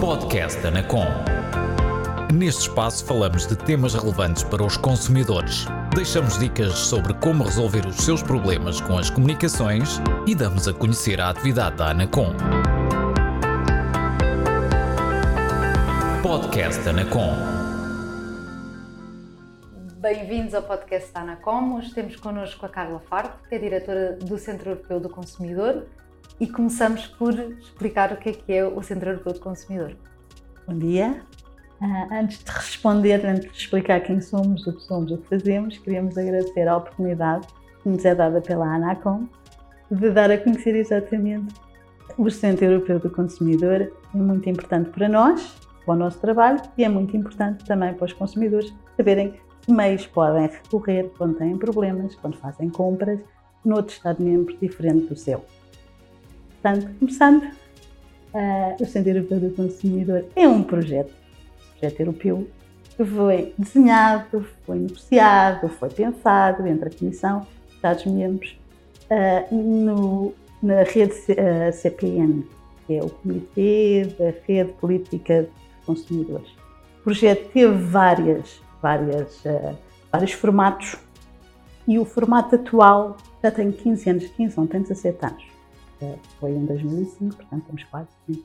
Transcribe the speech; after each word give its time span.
Podcast 0.00 0.64
Anacom. 0.64 1.06
Neste 2.32 2.68
espaço 2.68 3.04
falamos 3.04 3.48
de 3.48 3.56
temas 3.56 3.94
relevantes 3.94 4.44
para 4.44 4.62
os 4.62 4.76
consumidores. 4.76 5.66
Deixamos 5.92 6.38
dicas 6.38 6.72
sobre 6.78 7.12
como 7.14 7.42
resolver 7.42 7.84
os 7.84 7.96
seus 7.96 8.22
problemas 8.22 8.80
com 8.80 8.96
as 8.96 9.10
comunicações 9.10 9.98
e 10.24 10.36
damos 10.36 10.68
a 10.68 10.72
conhecer 10.72 11.20
a 11.20 11.30
atividade 11.30 11.76
da 11.76 11.90
Anacom. 11.90 12.32
Podcast 16.22 16.88
Anacom. 16.88 17.34
Bem-vindos 19.96 20.54
ao 20.54 20.62
podcast 20.62 21.12
da 21.12 21.22
Anacom. 21.22 21.76
Hoje 21.76 21.92
temos 21.92 22.14
connosco 22.14 22.64
a 22.64 22.68
Carla 22.68 23.00
Farto, 23.00 23.48
que 23.48 23.56
é 23.56 23.58
diretora 23.58 24.12
do 24.12 24.38
Centro 24.38 24.70
Europeu 24.70 25.00
do 25.00 25.08
Consumidor, 25.08 25.86
e 26.40 26.46
começamos 26.46 27.06
por 27.06 27.34
explicar 27.34 28.12
o 28.12 28.16
que 28.16 28.28
é 28.28 28.32
que 28.32 28.52
é 28.52 28.64
o 28.64 28.82
Centro 28.82 29.10
Europeu 29.10 29.32
do 29.32 29.40
Consumidor. 29.40 29.96
Bom 30.66 30.78
dia. 30.78 31.22
Uh, 31.80 32.12
antes 32.12 32.42
de 32.42 32.50
responder, 32.50 33.24
antes 33.24 33.50
de 33.52 33.58
explicar 33.58 34.00
quem 34.00 34.20
somos, 34.20 34.66
o 34.66 34.72
que 34.72 34.82
somos, 34.82 35.12
o 35.12 35.18
que 35.18 35.28
fazemos, 35.28 35.78
queríamos 35.78 36.18
agradecer 36.18 36.66
a 36.68 36.76
oportunidade 36.76 37.46
que 37.82 37.88
nos 37.88 38.04
é 38.04 38.14
dada 38.14 38.40
pela 38.40 38.74
ANACOM 38.74 39.28
de 39.90 40.10
dar 40.10 40.30
a 40.30 40.38
conhecer 40.38 40.74
exatamente 40.74 41.54
o 42.16 42.30
Centro 42.30 42.66
Europeu 42.66 42.98
do 42.98 43.10
Consumidor. 43.10 43.92
É 44.14 44.16
muito 44.16 44.48
importante 44.48 44.90
para 44.90 45.08
nós, 45.08 45.56
para 45.84 45.94
o 45.94 45.96
nosso 45.96 46.18
trabalho 46.18 46.60
e 46.76 46.84
é 46.84 46.88
muito 46.88 47.16
importante 47.16 47.64
também 47.64 47.94
para 47.94 48.06
os 48.06 48.12
consumidores 48.12 48.72
saberem 48.96 49.34
que 49.62 49.72
meios 49.72 50.06
podem 50.06 50.48
recorrer 50.48 51.10
quando 51.16 51.38
têm 51.38 51.56
problemas, 51.56 52.14
quando 52.16 52.36
fazem 52.38 52.68
compras 52.68 53.20
noutro 53.64 53.94
Estado-membro 53.94 54.56
diferente 54.60 55.06
do 55.06 55.16
seu. 55.16 55.44
Portanto, 56.60 56.90
começando, 56.98 57.42
uh, 57.42 58.82
o 58.82 58.86
Centro 58.86 59.10
Europeu 59.10 59.40
do 59.40 59.50
Consumidor 59.50 60.24
é 60.34 60.48
um 60.48 60.62
projeto 60.62 61.12
projeto 61.78 62.00
europeu 62.00 62.48
que 62.96 63.04
foi 63.04 63.54
desenhado, 63.56 64.44
foi 64.66 64.78
negociado, 64.78 65.68
foi 65.68 65.88
pensado 65.88 66.66
entre 66.66 66.88
a 66.88 66.92
Comissão, 66.92 67.46
Estados-membros, 67.70 68.58
uh, 69.10 70.34
na 70.60 70.82
rede 70.82 71.14
uh, 71.14 71.72
CPN, 71.72 72.44
que 72.86 72.96
é 72.96 73.02
o 73.02 73.08
Comitê 73.08 74.12
da 74.18 74.34
Rede 74.46 74.72
Política 74.80 75.42
de 75.42 75.86
Consumidores. 75.86 76.50
O 77.00 77.04
projeto 77.04 77.52
teve 77.52 77.72
várias, 77.76 78.60
várias, 78.82 79.44
uh, 79.44 79.78
vários 80.10 80.32
formatos 80.32 80.96
e 81.86 81.98
o 81.98 82.04
formato 82.04 82.56
atual 82.56 83.16
já 83.42 83.52
tem 83.52 83.70
15 83.70 84.10
anos, 84.10 84.26
15 84.26 84.56
não, 84.56 84.66
tem 84.66 84.82
17 84.82 85.24
anos. 85.24 85.57
Foi 86.38 86.50
em 86.50 86.64
2005, 86.66 87.36
portanto 87.36 87.64
temos 87.66 87.84
quase 87.84 88.08
20 88.28 88.44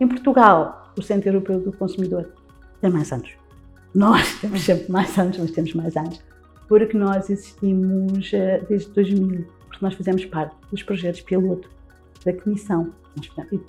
em 0.00 0.08
Portugal, 0.08 0.92
o 0.98 1.02
Centro 1.02 1.28
Europeu 1.28 1.60
do 1.60 1.72
Consumidor 1.72 2.32
tem 2.80 2.90
mais 2.90 3.12
anos. 3.12 3.30
Nós 3.94 4.38
temos 4.40 4.62
sempre 4.62 4.90
mais 4.90 5.16
anos, 5.16 5.38
mas 5.38 5.50
temos 5.52 5.72
mais 5.74 5.96
anos, 5.96 6.20
porque 6.68 6.96
nós 6.96 7.30
existimos 7.30 8.32
eh, 8.32 8.60
desde 8.68 8.90
2000, 8.90 9.46
porque 9.68 9.84
nós 9.84 9.94
fazemos 9.94 10.24
parte 10.24 10.56
dos 10.70 10.82
projetos 10.82 11.20
piloto 11.20 11.70
da 12.24 12.32
Comissão. 12.32 12.92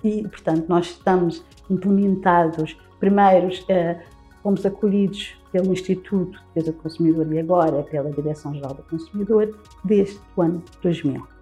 E, 0.04 0.24
portanto, 0.24 0.66
nós 0.68 0.88
estamos 0.88 1.46
implementados, 1.70 2.76
primeiros 3.00 3.64
eh, 3.70 4.02
fomos 4.42 4.66
acolhidos 4.66 5.36
pelo 5.52 5.72
Instituto 5.72 6.32
de 6.32 6.46
Defesa 6.56 6.72
do 6.72 6.78
Consumidor 6.80 7.32
e 7.32 7.40
agora 7.40 7.84
pela 7.84 8.10
Direção-Geral 8.10 8.74
do 8.74 8.84
Consumidor 8.84 9.56
desde 9.84 10.20
o 10.36 10.42
ano 10.42 10.64
2000. 10.82 11.35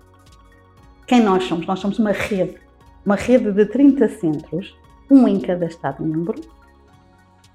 Quem 1.14 1.22
nós 1.22 1.44
somos? 1.44 1.67
Nós 1.67 1.78
somos 1.80 2.00
uma 2.00 2.11
rede 2.11 2.56
uma 3.06 3.14
rede 3.14 3.52
de 3.52 3.67
30 3.67 4.09
centros, 4.09 4.75
um 5.11 5.28
em 5.28 5.39
cada 5.39 5.67
Estado-membro, 5.67 6.42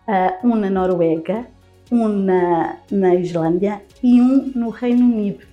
uh, 0.06 0.46
um 0.46 0.54
na 0.54 0.70
Noruega, 0.70 1.44
um 1.90 2.06
na, 2.06 2.76
na 2.88 3.16
Islândia 3.16 3.82
e 4.00 4.20
um 4.20 4.52
no 4.54 4.68
Reino 4.68 5.04
Unido, 5.04 5.44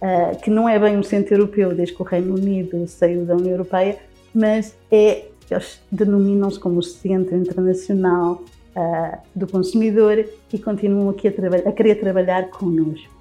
uh, 0.00 0.40
que 0.40 0.48
não 0.48 0.66
é 0.66 0.78
bem 0.78 0.96
um 0.96 1.02
centro 1.02 1.34
europeu 1.34 1.74
desde 1.74 1.94
que 1.94 2.00
o 2.00 2.04
Reino 2.06 2.34
Unido 2.34 2.88
saiu 2.88 3.26
da 3.26 3.34
União 3.34 3.52
Europeia, 3.52 3.98
mas 4.34 4.74
é, 4.90 5.26
eles 5.50 5.82
denominam-se 5.92 6.58
como 6.58 6.78
o 6.78 6.82
Centro 6.82 7.36
Internacional 7.36 8.42
uh, 8.74 9.18
do 9.34 9.46
Consumidor 9.46 10.24
e 10.50 10.58
continuam 10.58 11.10
aqui 11.10 11.28
a, 11.28 11.68
a 11.68 11.72
querer 11.72 11.96
trabalhar 11.96 12.48
connosco, 12.48 13.14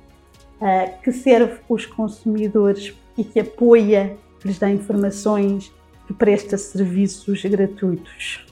que 1.04 1.12
serve 1.12 1.60
os 1.68 1.86
consumidores 1.86 2.96
e 3.18 3.24
que 3.24 3.40
apoia 3.40 4.18
que 4.40 4.48
lhes 4.48 4.60
dá 4.60 4.70
informações, 4.70 5.72
que 6.08 6.14
presta 6.14 6.58
serviços 6.58 7.44
gratuitos. 7.44 8.46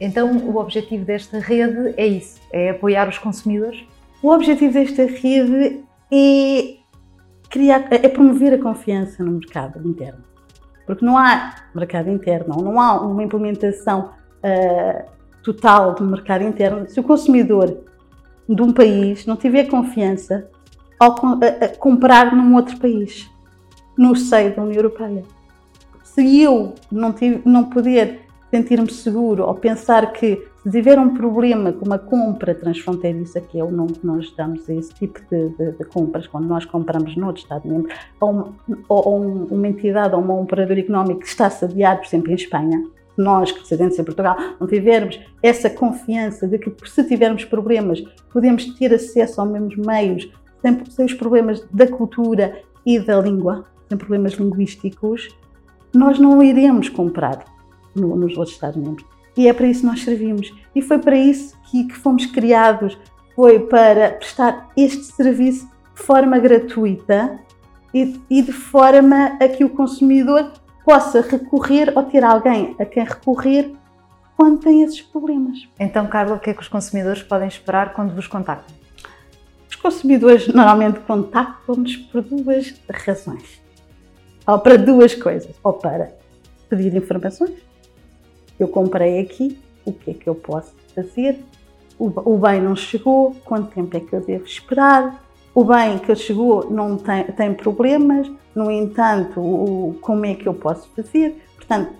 Então, 0.00 0.36
o 0.36 0.56
objetivo 0.56 1.04
desta 1.04 1.38
rede 1.38 1.94
é 1.96 2.06
isso: 2.06 2.40
é 2.52 2.70
apoiar 2.70 3.08
os 3.08 3.18
consumidores? 3.18 3.84
O 4.22 4.30
objetivo 4.30 4.72
desta 4.72 5.04
rede 5.04 5.80
é 6.12 6.76
criar, 7.48 7.88
é 7.90 8.08
promover 8.08 8.54
a 8.54 8.58
confiança 8.58 9.22
no 9.24 9.32
mercado 9.32 9.86
interno. 9.86 10.22
Porque 10.86 11.04
não 11.04 11.18
há 11.18 11.54
mercado 11.74 12.10
interno, 12.10 12.62
não 12.62 12.80
há 12.80 13.00
uma 13.00 13.22
implementação 13.22 14.12
uh, 14.38 15.10
total 15.42 15.94
do 15.94 16.04
mercado 16.04 16.44
interno. 16.44 16.88
Se 16.88 16.98
o 16.98 17.02
consumidor 17.02 17.84
de 18.48 18.62
um 18.62 18.72
país 18.72 19.26
não 19.26 19.36
tiver 19.36 19.64
confiança 19.64 20.48
ao 20.98 21.14
comprar 21.78 22.34
num 22.34 22.54
outro 22.54 22.78
país, 22.78 23.30
no 23.98 24.14
seio 24.14 24.54
da 24.54 24.62
União 24.62 24.76
Europeia. 24.76 25.24
Se 26.04 26.40
eu 26.40 26.74
não, 26.90 27.12
tive, 27.12 27.42
não 27.44 27.64
poder 27.64 28.20
sentir-me 28.50 28.90
seguro 28.90 29.44
ou 29.44 29.54
pensar 29.54 30.12
que 30.12 30.42
se 30.62 30.70
tiver 30.70 30.98
um 30.98 31.14
problema 31.14 31.72
com 31.72 31.84
uma 31.84 31.98
compra 31.98 32.54
transfronteiriça, 32.54 33.40
que 33.40 33.58
é 33.58 33.64
o 33.64 33.70
nome 33.70 33.92
que 33.92 34.06
nós 34.06 34.32
damos 34.36 34.68
a 34.68 34.74
esse 34.74 34.92
tipo 34.94 35.20
de, 35.30 35.48
de, 35.50 35.72
de 35.72 35.84
compras, 35.84 36.26
quando 36.26 36.46
nós 36.46 36.64
compramos 36.64 37.16
no 37.16 37.26
outro 37.26 37.42
Estado-membro, 37.42 37.92
ou, 38.20 38.30
uma, 38.30 38.54
ou 38.88 39.46
uma 39.50 39.68
entidade 39.68 40.14
ou 40.14 40.22
um 40.22 40.42
operador 40.42 40.78
económico 40.78 41.20
que 41.20 41.26
está 41.26 41.50
sediado, 41.50 42.00
por 42.00 42.06
exemplo, 42.06 42.30
em 42.30 42.34
Espanha, 42.34 42.84
nós 43.16 43.50
que 43.50 43.60
residentes 43.60 43.98
em 43.98 44.04
Portugal 44.04 44.36
não 44.60 44.66
tivermos 44.68 45.18
essa 45.42 45.68
confiança 45.68 46.46
de 46.46 46.58
que 46.58 46.72
se 46.88 47.04
tivermos 47.04 47.44
problemas 47.44 48.00
podemos 48.32 48.64
ter 48.76 48.94
acesso 48.94 49.40
aos 49.40 49.50
mesmos 49.50 49.76
meios 49.76 50.30
sem, 50.62 50.84
sem 50.86 51.04
os 51.04 51.14
problemas 51.14 51.66
da 51.72 51.88
cultura 51.88 52.62
e 52.86 52.98
da 52.98 53.20
língua, 53.20 53.64
tem 53.88 53.98
problemas 53.98 54.34
linguísticos, 54.34 55.28
nós 55.94 56.18
não 56.18 56.42
iremos 56.42 56.88
comprar 56.88 57.44
no, 57.94 58.14
nos 58.16 58.36
outros 58.36 58.54
Estados-membros. 58.54 59.04
E 59.36 59.48
é 59.48 59.52
para 59.52 59.66
isso 59.66 59.80
que 59.80 59.86
nós 59.86 60.02
servimos. 60.02 60.52
E 60.74 60.82
foi 60.82 60.98
para 60.98 61.16
isso 61.16 61.56
que, 61.70 61.84
que 61.84 61.94
fomos 61.94 62.26
criados, 62.26 62.98
foi 63.34 63.60
para 63.60 64.12
prestar 64.12 64.68
este 64.76 65.04
serviço 65.04 65.66
de 65.94 66.02
forma 66.02 66.38
gratuita 66.38 67.38
e, 67.94 68.20
e 68.28 68.42
de 68.42 68.52
forma 68.52 69.38
a 69.40 69.48
que 69.48 69.64
o 69.64 69.70
consumidor 69.70 70.52
possa 70.84 71.20
recorrer 71.20 71.92
ou 71.96 72.02
ter 72.02 72.24
alguém 72.24 72.74
a 72.78 72.84
quem 72.84 73.04
recorrer 73.04 73.72
quando 74.36 74.60
tem 74.60 74.82
esses 74.82 75.02
problemas. 75.02 75.68
Então, 75.78 76.06
Carla, 76.06 76.36
o 76.36 76.40
que 76.40 76.50
é 76.50 76.54
que 76.54 76.62
os 76.62 76.68
consumidores 76.68 77.22
podem 77.22 77.48
esperar 77.48 77.92
quando 77.92 78.14
vos 78.14 78.26
contactam? 78.26 78.74
Os 79.68 79.76
consumidores 79.76 80.48
normalmente 80.48 81.00
contactam-nos 81.00 81.96
por 81.96 82.22
duas 82.22 82.74
razões 82.90 83.67
ou 84.48 84.58
para 84.58 84.78
duas 84.78 85.14
coisas, 85.14 85.54
ou 85.62 85.74
para 85.74 86.10
pedir 86.70 86.94
informações, 86.96 87.52
eu 88.58 88.66
comprei 88.66 89.20
aqui, 89.20 89.58
o 89.84 89.92
que 89.92 90.10
é 90.10 90.14
que 90.14 90.26
eu 90.26 90.34
posso 90.34 90.74
fazer, 90.94 91.38
o, 91.98 92.38
bem 92.38 92.60
não 92.60 92.74
chegou, 92.74 93.36
quanto 93.44 93.74
tempo 93.74 93.94
é 93.96 94.00
que 94.00 94.12
eu 94.12 94.20
devo 94.20 94.46
esperar, 94.46 95.22
o 95.54 95.64
bem 95.64 95.98
que 95.98 96.14
chegou 96.14 96.70
não 96.70 96.96
tem, 96.96 97.24
tem 97.24 97.52
problemas, 97.52 98.30
no 98.54 98.70
entanto, 98.70 99.40
o, 99.40 99.98
como 100.00 100.24
é 100.24 100.34
que 100.34 100.46
eu 100.46 100.54
posso 100.54 100.88
fazer? 100.96 101.36
Portanto, 101.56 101.92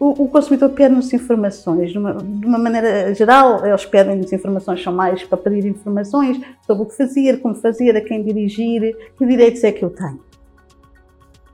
o, 0.00 0.24
o 0.24 0.28
consumidor 0.28 0.70
pede-nos 0.70 1.12
informações, 1.12 1.90
de 1.90 1.98
uma, 1.98 2.14
de 2.14 2.46
uma, 2.46 2.58
maneira 2.58 3.14
geral, 3.14 3.66
eles 3.66 3.84
pedem-nos 3.84 4.32
informações, 4.32 4.82
são 4.82 4.92
mais 4.92 5.22
para 5.24 5.36
pedir 5.36 5.66
informações 5.66 6.40
sobre 6.66 6.84
o 6.84 6.86
que 6.86 6.96
fazer, 6.96 7.40
como 7.40 7.54
fazer, 7.54 7.96
a 7.96 8.00
quem 8.00 8.22
dirigir, 8.22 8.96
que 9.18 9.26
direitos 9.26 9.62
é 9.62 9.72
que 9.72 9.84
eu 9.84 9.90
tenho. 9.90 10.31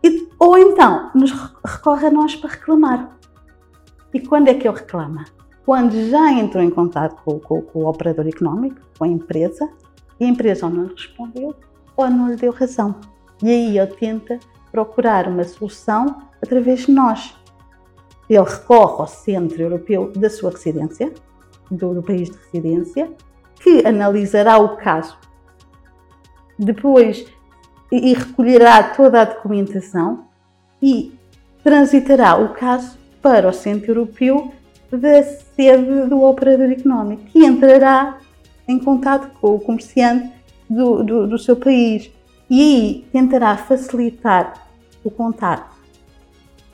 E, 0.02 0.28
ou 0.38 0.56
então 0.56 1.10
nos 1.14 1.32
recorre 1.64 2.06
a 2.06 2.10
nós 2.10 2.36
para 2.36 2.50
reclamar. 2.50 3.18
E 4.12 4.20
quando 4.20 4.48
é 4.48 4.54
que 4.54 4.66
eu 4.66 4.72
reclamo? 4.72 5.24
Quando 5.64 5.92
já 6.08 6.32
entrou 6.32 6.62
em 6.62 6.70
contato 6.70 7.22
com, 7.22 7.38
com, 7.38 7.60
com, 7.60 7.80
o 7.80 7.88
operador 7.88 8.26
económico, 8.26 8.80
com 8.96 9.04
a 9.04 9.08
empresa, 9.08 9.68
e 10.18 10.24
a 10.24 10.28
empresa 10.28 10.66
ou 10.66 10.72
não 10.72 10.84
lhe 10.84 10.94
respondeu 10.94 11.54
ou 11.96 12.10
não 12.10 12.30
lhe 12.30 12.36
deu 12.36 12.52
razão. 12.52 12.94
E 13.42 13.50
aí 13.50 13.78
ele 13.78 13.94
tenta 13.94 14.38
procurar 14.70 15.28
uma 15.28 15.44
solução 15.44 16.22
através 16.42 16.86
de 16.86 16.92
nós. 16.92 17.36
Ele 18.28 18.42
recorre 18.42 19.00
ao 19.00 19.06
Centro 19.06 19.60
Europeu 19.60 20.12
da 20.14 20.30
sua 20.30 20.50
residência, 20.50 21.12
do, 21.70 21.94
do 21.94 22.02
país 22.02 22.30
de 22.30 22.38
residência, 22.38 23.12
que 23.60 23.86
analisará 23.86 24.58
o 24.58 24.76
caso. 24.76 25.18
Depois 26.58 27.26
e 27.90 28.12
recolherá 28.12 28.82
toda 28.82 29.22
a 29.22 29.24
documentação 29.24 30.24
e 30.82 31.12
transitará 31.62 32.36
o 32.36 32.50
caso 32.50 32.98
para 33.22 33.48
o 33.48 33.52
Centro 33.52 33.90
Europeu 33.92 34.52
da 34.90 35.22
sede 35.22 36.08
do 36.08 36.22
operador 36.22 36.70
económico, 36.70 37.24
que 37.24 37.44
entrará 37.44 38.18
em 38.66 38.78
contato 38.78 39.30
com 39.40 39.54
o 39.54 39.60
comerciante 39.60 40.32
do, 40.68 41.02
do, 41.02 41.26
do 41.26 41.38
seu 41.38 41.56
país 41.56 42.10
e 42.48 42.60
aí 42.60 43.06
tentará 43.12 43.56
facilitar 43.56 44.68
o 45.04 45.10
contato 45.10 45.76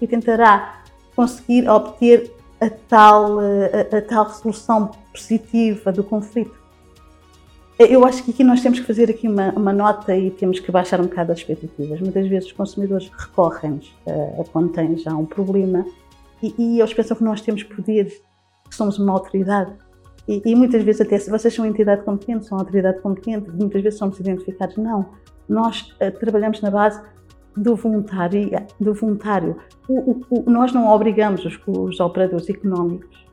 e 0.00 0.06
tentará 0.06 0.82
conseguir 1.14 1.68
obter 1.68 2.32
a 2.60 2.70
tal, 2.88 3.38
a, 3.38 3.96
a 3.96 4.02
tal 4.02 4.26
resolução 4.26 4.90
positiva 5.12 5.92
do 5.92 6.02
conflito. 6.02 6.63
Eu 7.78 8.04
acho 8.04 8.22
que 8.22 8.30
aqui 8.30 8.44
nós 8.44 8.62
temos 8.62 8.78
que 8.78 8.86
fazer 8.86 9.10
aqui 9.10 9.26
uma, 9.26 9.50
uma, 9.50 9.72
nota 9.72 10.16
e 10.16 10.30
temos 10.30 10.60
que 10.60 10.70
baixar 10.70 11.00
um 11.00 11.04
bocado 11.04 11.32
as 11.32 11.38
expectativas. 11.38 12.00
Muitas 12.00 12.28
vezes 12.28 12.46
os 12.46 12.52
consumidores 12.52 13.10
recorrem-nos 13.16 13.88
uh, 14.06 14.40
a 14.40 14.44
quando 14.44 14.72
têm 14.72 14.96
já 14.96 15.12
um 15.12 15.26
problema 15.26 15.84
e, 16.40 16.54
e, 16.56 16.80
eles 16.80 16.94
pensam 16.94 17.16
que 17.16 17.24
nós 17.24 17.40
temos 17.40 17.64
poder, 17.64 18.06
que 18.68 18.74
somos 18.74 18.98
uma 18.98 19.12
autoridade. 19.12 19.72
E, 20.28 20.40
e 20.44 20.54
muitas 20.54 20.84
vezes 20.84 21.00
até 21.00 21.18
se 21.18 21.28
vocês 21.28 21.52
são 21.52 21.66
entidade 21.66 22.04
competente, 22.04 22.46
são 22.46 22.58
autoridade 22.58 23.00
competente, 23.00 23.50
muitas 23.50 23.82
vezes 23.82 23.98
somos 23.98 24.20
identificados. 24.20 24.76
Não, 24.76 25.06
nós 25.48 25.96
uh, 26.00 26.16
trabalhamos 26.20 26.60
na 26.60 26.70
base 26.70 27.02
do 27.56 27.74
voluntário. 27.74 28.50
Do 28.78 28.94
voluntário. 28.94 29.56
O, 29.88 30.12
o, 30.12 30.20
o, 30.30 30.50
nós 30.50 30.72
não 30.72 30.88
obrigamos 30.88 31.44
os, 31.44 31.58
os, 31.66 31.98
operadores 31.98 32.48
económicos 32.48 33.26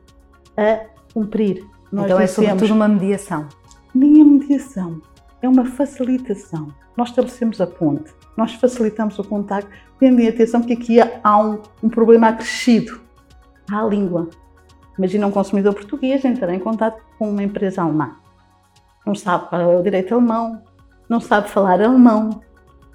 a 0.56 0.80
cumprir. 1.14 1.64
Nós 1.92 2.06
então 2.06 2.18
é 2.18 2.26
sobretudo 2.26 2.74
uma 2.74 2.88
mediação. 2.88 3.46
Nem 3.94 4.22
a 4.22 4.24
mediação, 4.24 5.02
é 5.42 5.48
uma 5.48 5.66
facilitação. 5.66 6.68
Nós 6.96 7.10
estabelecemos 7.10 7.60
a 7.60 7.66
ponte, 7.66 8.10
nós 8.36 8.54
facilitamos 8.54 9.18
o 9.18 9.24
contacto, 9.24 9.70
tendo 9.98 10.20
em 10.20 10.28
atenção 10.28 10.62
que 10.62 10.72
aqui 10.72 10.96
há 11.00 11.38
um, 11.38 11.60
um 11.82 11.90
problema 11.90 12.28
acrescido 12.28 13.00
à 13.70 13.82
língua. 13.82 14.30
Imagina 14.96 15.26
um 15.26 15.30
consumidor 15.30 15.74
português 15.74 16.24
entrar 16.24 16.52
em 16.54 16.58
contato 16.58 17.02
com 17.18 17.30
uma 17.30 17.42
empresa 17.42 17.82
alemã. 17.82 18.16
Não 19.06 19.14
sabe 19.14 19.48
qual 19.48 19.60
é 19.60 19.78
o 19.78 19.82
direito 19.82 20.14
alemão, 20.14 20.62
não 21.08 21.20
sabe 21.20 21.50
falar 21.50 21.82
alemão. 21.82 22.40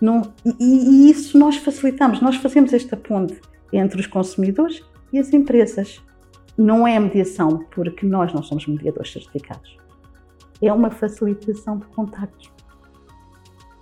Não, 0.01 0.21
e, 0.45 0.55
e 0.59 1.11
isso 1.11 1.37
nós 1.37 1.57
facilitamos, 1.57 2.21
nós 2.21 2.37
fazemos 2.37 2.73
esta 2.73 2.95
ponte 2.97 3.39
entre 3.71 3.99
os 3.99 4.07
consumidores 4.07 4.83
e 5.13 5.19
as 5.19 5.31
empresas. 5.33 6.01
Não 6.57 6.87
é 6.87 6.99
mediação, 6.99 7.65
porque 7.71 8.05
nós 8.05 8.33
não 8.33 8.41
somos 8.41 8.65
mediadores 8.65 9.11
certificados 9.11 9.77
é 10.61 10.71
uma 10.71 10.89
facilitação 10.89 11.77
de 11.77 11.85
contactos. 11.87 12.51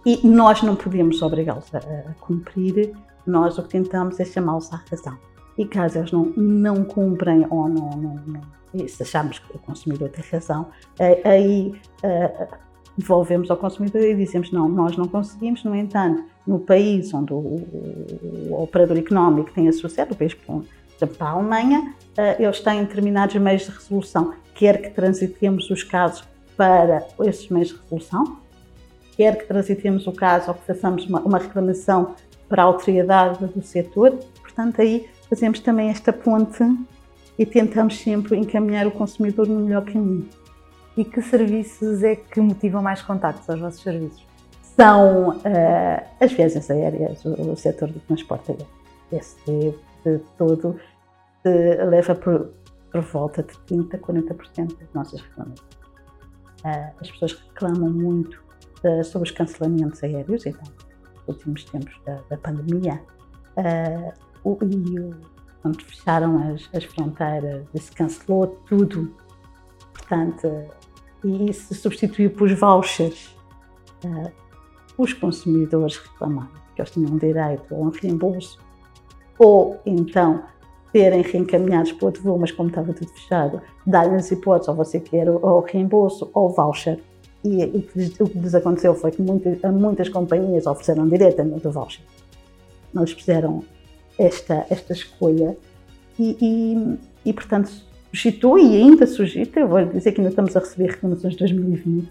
E 0.05 0.27
nós 0.27 0.61
não 0.61 0.75
podemos 0.75 1.21
obrigá-los 1.21 1.73
a, 1.73 1.79
a, 1.79 2.13
cumprir, 2.19 2.93
nós 3.25 3.57
o 3.57 3.63
que 3.63 3.69
tentamos 3.69 4.19
é 4.19 4.25
chamá-los 4.25 4.71
à 4.71 4.81
razão. 4.89 5.17
E 5.57 5.65
caso 5.65 5.97
eles 5.97 6.11
não, 6.11 6.25
não 6.35 6.83
cumprem 6.83 7.47
ou 7.49 7.67
não, 7.67 7.89
não, 7.91 8.15
não 8.27 8.87
se 8.87 9.03
acharmos 9.03 9.39
que 9.39 9.55
o 9.55 9.59
consumidor 9.59 10.09
tem 10.09 10.23
razão, 10.29 10.67
aí 11.23 11.73
devolvemos 12.97 13.49
ao 13.49 13.57
consumidor 13.57 14.01
e 14.01 14.15
dizemos 14.15 14.51
não, 14.51 14.67
nós 14.69 14.95
não 14.97 15.07
conseguimos, 15.07 15.63
no 15.63 15.75
entanto, 15.75 16.23
no 16.45 16.59
país 16.59 17.13
onde 17.13 17.33
o, 17.33 17.37
o, 17.37 18.47
o 18.49 18.63
operador 18.63 18.97
económico 18.97 19.51
tem 19.51 19.67
a 19.67 19.73
sua 19.73 19.89
sede, 19.89 20.13
o 20.13 20.15
país, 20.15 20.33
por 20.33 20.63
exemplo, 20.95 21.17
para 21.17 21.27
a 21.27 21.31
Alemanha, 21.31 21.93
uh, 22.17 22.41
eles 22.41 22.59
têm 22.61 22.83
determinados 22.83 23.35
meios 23.35 23.63
de 23.63 23.71
resolução, 23.71 24.33
quer 24.53 24.81
que 24.81 24.89
transitemos 24.91 25.69
os 25.69 25.83
casos 25.83 26.23
para 26.55 27.05
esses 27.21 27.49
meios 27.49 27.69
de 27.69 27.75
resolução, 27.75 28.37
quer 29.15 29.37
que 29.37 29.45
transitemos 29.45 30.07
o 30.07 30.11
caso 30.11 30.49
ou 30.49 30.53
que 30.53 30.65
façamos 30.65 31.05
uma, 31.05 31.19
uma 31.21 31.37
reclamação 31.37 32.15
para 32.47 32.63
a 32.63 32.65
autoridade 32.65 33.45
do 33.45 33.63
setor. 33.63 34.17
Portanto, 34.41 34.81
aí 34.81 35.09
fazemos 35.29 35.59
também 35.59 35.89
esta 35.89 36.13
ponte 36.13 36.63
e 37.37 37.45
tentamos 37.45 37.97
sempre 37.97 38.37
encaminhar 38.37 38.87
o 38.87 38.91
consumidor 38.91 39.47
no 39.47 39.59
melhor 39.61 39.83
caminho. 39.85 40.27
E 40.97 41.03
que 41.03 41.21
serviços 41.21 42.03
é 42.03 42.15
que 42.15 42.39
motivam 42.39 42.81
mais 42.81 43.01
contactos 43.01 43.49
aos 43.49 43.59
vossos 43.59 43.81
serviços? 43.81 44.25
São 44.61 45.29
uh, 45.29 46.03
as 46.19 46.31
viagens 46.31 46.69
aéreas, 46.69 47.23
o, 47.25 47.51
o, 47.51 47.55
setor 47.55 47.89
do 47.89 47.99
transporte 48.01 48.51
aéreo. 48.51 48.67
Esse 49.11 49.75
de 50.05 50.19
todo 50.37 50.79
leva 51.89 52.15
por, 52.15 52.49
por 52.91 53.01
volta 53.01 53.43
de 53.43 53.53
30% 53.75 53.93
a 53.93 53.97
40% 53.97 54.77
das 54.77 54.93
nossas 54.93 55.21
reclamações. 55.21 55.84
Uh, 56.65 56.91
as 56.99 57.11
pessoas 57.11 57.33
reclamam 57.33 57.91
muito 57.91 58.43
sobre 59.03 59.29
os 59.29 59.35
cancelamentos 59.35 60.03
aéreos, 60.03 60.45
então, 60.45 60.63
nos 61.27 61.37
últimos 61.37 61.63
tempos 61.65 61.95
da, 62.05 62.21
da 62.29 62.37
pandemia, 62.37 63.01
uh, 63.57 64.13
o, 64.43 64.57
e 64.63 64.99
o, 64.99 65.11
quando 65.61 65.81
fecharam 65.83 66.53
as, 66.53 66.69
as 66.73 66.83
fronteiras 66.83 67.65
se 67.75 67.91
cancelou 67.91 68.47
tudo, 68.67 69.15
portanto, 69.93 70.47
e 71.23 71.51
se 71.51 71.73
substituiu 71.73 72.29
por 72.29 72.53
vouchers, 72.53 73.35
os 74.97 75.13
consumidores 75.13 75.97
reclamaram 75.97 76.51
que 76.75 76.81
eles 76.81 76.91
tinham 76.91 77.17
direito 77.17 77.73
a 77.73 77.77
um 77.77 77.89
reembolso, 77.89 78.59
ou 79.39 79.81
então 79.85 80.43
serem 80.95 81.21
reencaminhados 81.23 81.91
para 81.91 82.05
outro 82.05 82.23
voo, 82.23 82.39
mas 82.39 82.51
como 82.51 82.69
estava 82.69 82.93
tudo 82.93 83.09
fechado, 83.09 83.61
dar-lhes 83.85 84.31
hipótese, 84.31 84.69
ou 84.69 84.77
você 84.77 84.97
quer 84.97 85.29
o 85.29 85.59
reembolso 85.59 86.29
ou 86.33 86.45
o 86.45 86.49
voucher. 86.49 86.97
E, 87.43 87.61
e, 87.61 87.87
o 88.21 88.29
que 88.29 88.39
lhes 88.39 88.55
aconteceu 88.55 88.95
foi 88.95 89.11
que 89.11 89.21
muitas, 89.21 89.59
muitas 89.73 90.07
companhias 90.07 90.65
ofereceram 90.65 91.05
diretamente 91.09 91.67
o 91.67 91.71
voucher. 91.71 92.01
Lhes 92.95 93.11
fizeram 93.11 93.61
esta, 94.17 94.65
esta 94.69 94.93
escolha 94.93 95.57
e, 96.17 96.37
e, 96.41 97.29
e, 97.29 97.33
portanto, 97.33 97.69
suscitou 98.13 98.57
e 98.57 98.77
ainda 98.77 99.05
suscita, 99.05 99.59
eu 99.59 99.67
vou 99.67 99.83
dizer 99.83 100.13
que 100.13 100.21
ainda 100.21 100.29
estamos 100.29 100.55
a 100.55 100.61
receber 100.61 100.91
reclamações 100.91 101.33
de 101.33 101.39
2020, 101.39 102.05
uh, 102.05 102.09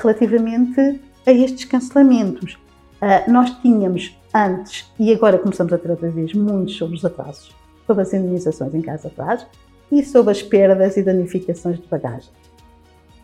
relativamente 0.00 1.00
a 1.26 1.32
estes 1.32 1.64
cancelamentos. 1.64 2.54
Uh, 3.02 3.28
nós 3.28 3.50
tínhamos 3.60 4.16
antes, 4.32 4.88
e 5.00 5.12
agora 5.12 5.36
começamos 5.36 5.72
a 5.72 5.78
ter 5.78 5.90
outra 5.90 6.08
vez, 6.08 6.32
muitos 6.32 6.76
sobre 6.76 6.94
os 6.94 7.04
atrasos 7.04 7.60
sobre 7.92 8.02
as 8.02 8.14
indenizações 8.14 8.74
em 8.74 8.80
casa 8.80 9.08
atrás 9.08 9.46
e 9.90 10.02
sobre 10.02 10.32
as 10.32 10.42
perdas 10.42 10.96
e 10.96 11.02
danificações 11.02 11.78
de 11.78 11.86
bagagem. 11.86 12.30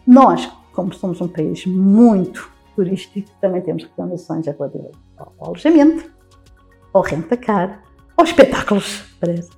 Nós, 0.07 0.51
como 0.73 0.93
somos 0.93 1.21
um 1.21 1.29
país 1.29 1.65
muito 1.67 2.51
turístico, 2.77 3.31
também 3.41 3.63
temos 3.63 3.85
reclamações 3.85 4.47
relativas 4.47 4.93
ao 5.17 5.33
alojamento, 5.41 6.11
ao 6.93 7.03
rentacar, 7.03 7.83
aos 8.17 8.29
espetáculos, 8.29 9.05
parece. 9.19 9.51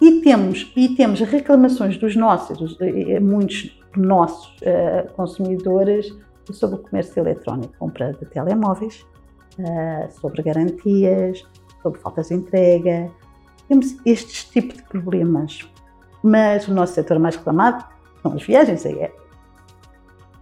E 0.00 0.20
temos, 0.20 0.72
e 0.76 0.90
temos 0.90 1.20
reclamações 1.20 1.96
dos 1.96 2.16
nossos, 2.16 2.76
muitos 3.22 3.80
nossos 3.96 4.56
uh, 4.58 5.10
consumidores 5.14 6.14
sobre 6.52 6.76
o 6.76 6.82
comércio 6.82 7.20
eletrónico, 7.20 7.72
compra 7.78 8.12
de 8.12 8.26
telemóveis, 8.26 9.06
uh, 9.58 10.12
sobre 10.20 10.42
garantias, 10.42 11.44
sobre 11.82 11.98
faltas 12.00 12.28
de 12.28 12.34
entrega, 12.34 13.10
temos 13.68 13.96
estes 14.04 14.44
tipos 14.44 14.76
de 14.76 14.82
problemas. 14.84 15.68
Mas 16.22 16.66
o 16.68 16.74
nosso 16.74 16.94
setor 16.94 17.18
mais 17.18 17.36
reclamado 17.36 17.84
são 18.22 18.32
as 18.32 18.42
viagens 18.42 18.84
aéreas. 18.84 19.12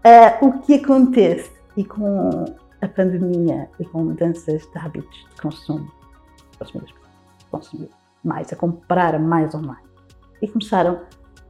Uh, 0.05 0.47
o 0.47 0.61
que 0.61 0.75
acontece 0.75 1.51
e 1.77 1.85
com 1.85 2.45
a 2.81 2.89
pandemia 2.89 3.69
e 3.81 3.85
com 3.85 4.05
mudanças 4.05 4.63
de 4.63 4.79
hábitos 4.79 5.27
de 5.35 5.41
consumo, 5.41 5.91
consumir 7.51 7.89
mais, 8.23 8.53
a 8.53 8.57
comprar 8.57 9.19
mais 9.19 9.55
online. 9.55 9.83
E 10.43 10.49
começaram, 10.49 11.01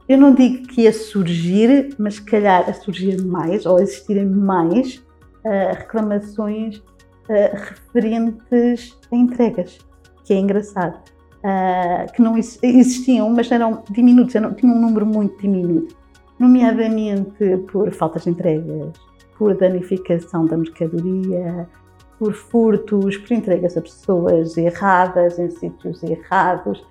eu 0.07 0.17
não 0.17 0.33
digo 0.33 0.67
que 0.67 0.81
ia 0.81 0.93
surgir, 0.93 1.95
mas 1.97 2.19
calhar 2.19 2.69
a 2.69 2.73
surgir 2.73 3.21
mais 3.23 3.65
ou 3.65 3.77
a 3.77 3.81
existirem 3.81 4.25
mais 4.25 4.97
uh, 5.45 5.75
reclamações 5.77 6.77
uh, 6.77 7.53
referentes 7.53 8.97
a 9.11 9.15
entregas, 9.15 9.77
que 10.23 10.33
é 10.33 10.37
engraçado 10.37 11.14
uh, 11.45 12.11
que 12.11 12.21
não 12.21 12.35
existiam, 12.37 13.29
mas 13.29 13.51
eram 13.51 13.83
diminutos, 13.91 14.33
eram, 14.33 14.53
tinham 14.53 14.75
um 14.75 14.81
número 14.81 15.05
muito 15.05 15.39
diminuto, 15.39 15.95
nomeadamente 16.39 17.57
por 17.71 17.91
faltas 17.91 18.23
de 18.23 18.31
entregas, 18.31 18.91
por 19.37 19.55
danificação 19.55 20.45
da 20.45 20.57
mercadoria, 20.57 21.69
por 22.17 22.33
furtos, 22.33 23.17
por 23.17 23.31
entregas 23.33 23.77
a 23.77 23.81
pessoas 23.81 24.57
erradas, 24.57 25.37
em 25.37 25.49
sítios 25.51 26.01
errados. 26.03 26.83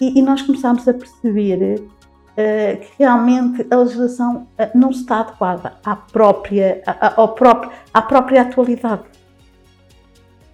E, 0.00 0.18
e 0.18 0.22
nós 0.22 0.42
começámos 0.42 0.88
a 0.88 0.94
perceber 0.94 1.78
uh, 1.78 2.80
que 2.80 2.90
realmente 2.98 3.66
a 3.70 3.76
legislação 3.76 4.48
uh, 4.58 4.78
não 4.78 4.90
está 4.90 5.20
adequada 5.20 5.74
à 5.84 5.94
própria, 5.94 6.82
à, 6.86 7.20
ao 7.20 7.34
próprio, 7.34 7.70
à 7.92 8.02
própria 8.02 8.42
atualidade. 8.42 9.02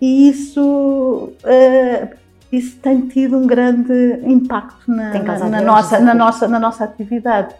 E 0.01 0.29
isso 0.29 1.31
uh, 1.31 2.26
isso 2.53 2.79
tem 2.79 3.09
tido 3.09 3.37
um 3.37 3.47
grande 3.47 4.21
impacto 4.25 4.91
na, 4.91 5.13
na, 5.23 5.49
na 5.49 5.61
nossa, 5.61 5.99
na, 5.99 6.15
nossa, 6.15 6.49
na 6.49 6.61
nossa 6.61 6.85
atividade. 6.85 7.55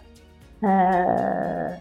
Uh, 0.61 1.79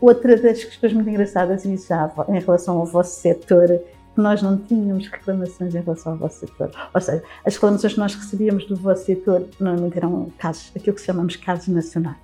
outra 0.00 0.36
das 0.36 0.62
questões 0.62 0.92
muito 0.92 1.08
engraçadas, 1.08 1.64
e 1.64 1.76
já 1.76 2.10
em 2.28 2.38
relação 2.38 2.78
ao 2.78 2.86
vosso 2.86 3.20
setor, 3.20 3.80
nós 4.16 4.42
não 4.42 4.58
tínhamos 4.58 5.06
reclamações 5.08 5.74
em 5.74 5.80
relação 5.80 6.12
ao 6.12 6.18
vosso 6.18 6.40
setor. 6.40 6.70
Ou 6.94 7.00
seja, 7.00 7.22
as 7.44 7.54
reclamações 7.54 7.94
que 7.94 8.00
nós 8.00 8.14
recebíamos 8.14 8.66
do 8.66 8.76
vosso 8.76 9.06
setor 9.06 9.48
normalmente 9.58 9.96
eram 9.96 10.30
casos, 10.38 10.72
aquilo 10.76 10.96
que 10.96 11.02
chamamos 11.02 11.36
casos 11.36 11.68
nacionais. 11.68 12.16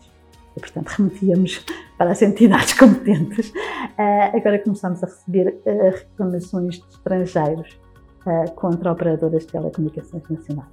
E, 0.57 0.61
portanto, 0.61 0.89
remetíamos 0.89 1.65
para 1.97 2.11
as 2.11 2.23
entidades 2.23 2.75
competentes. 2.79 3.51
Uh, 3.51 4.37
agora 4.37 4.59
começamos 4.59 5.03
a 5.03 5.07
receber 5.07 5.61
uh, 5.65 5.91
reclamações 5.91 6.77
de 6.77 6.89
estrangeiros 6.91 7.84
uh, 8.27 8.51
contra 8.53 8.93
operadoras 8.93 9.45
de 9.45 9.53
telecomunicações 9.53 10.23
nacionais. 10.29 10.69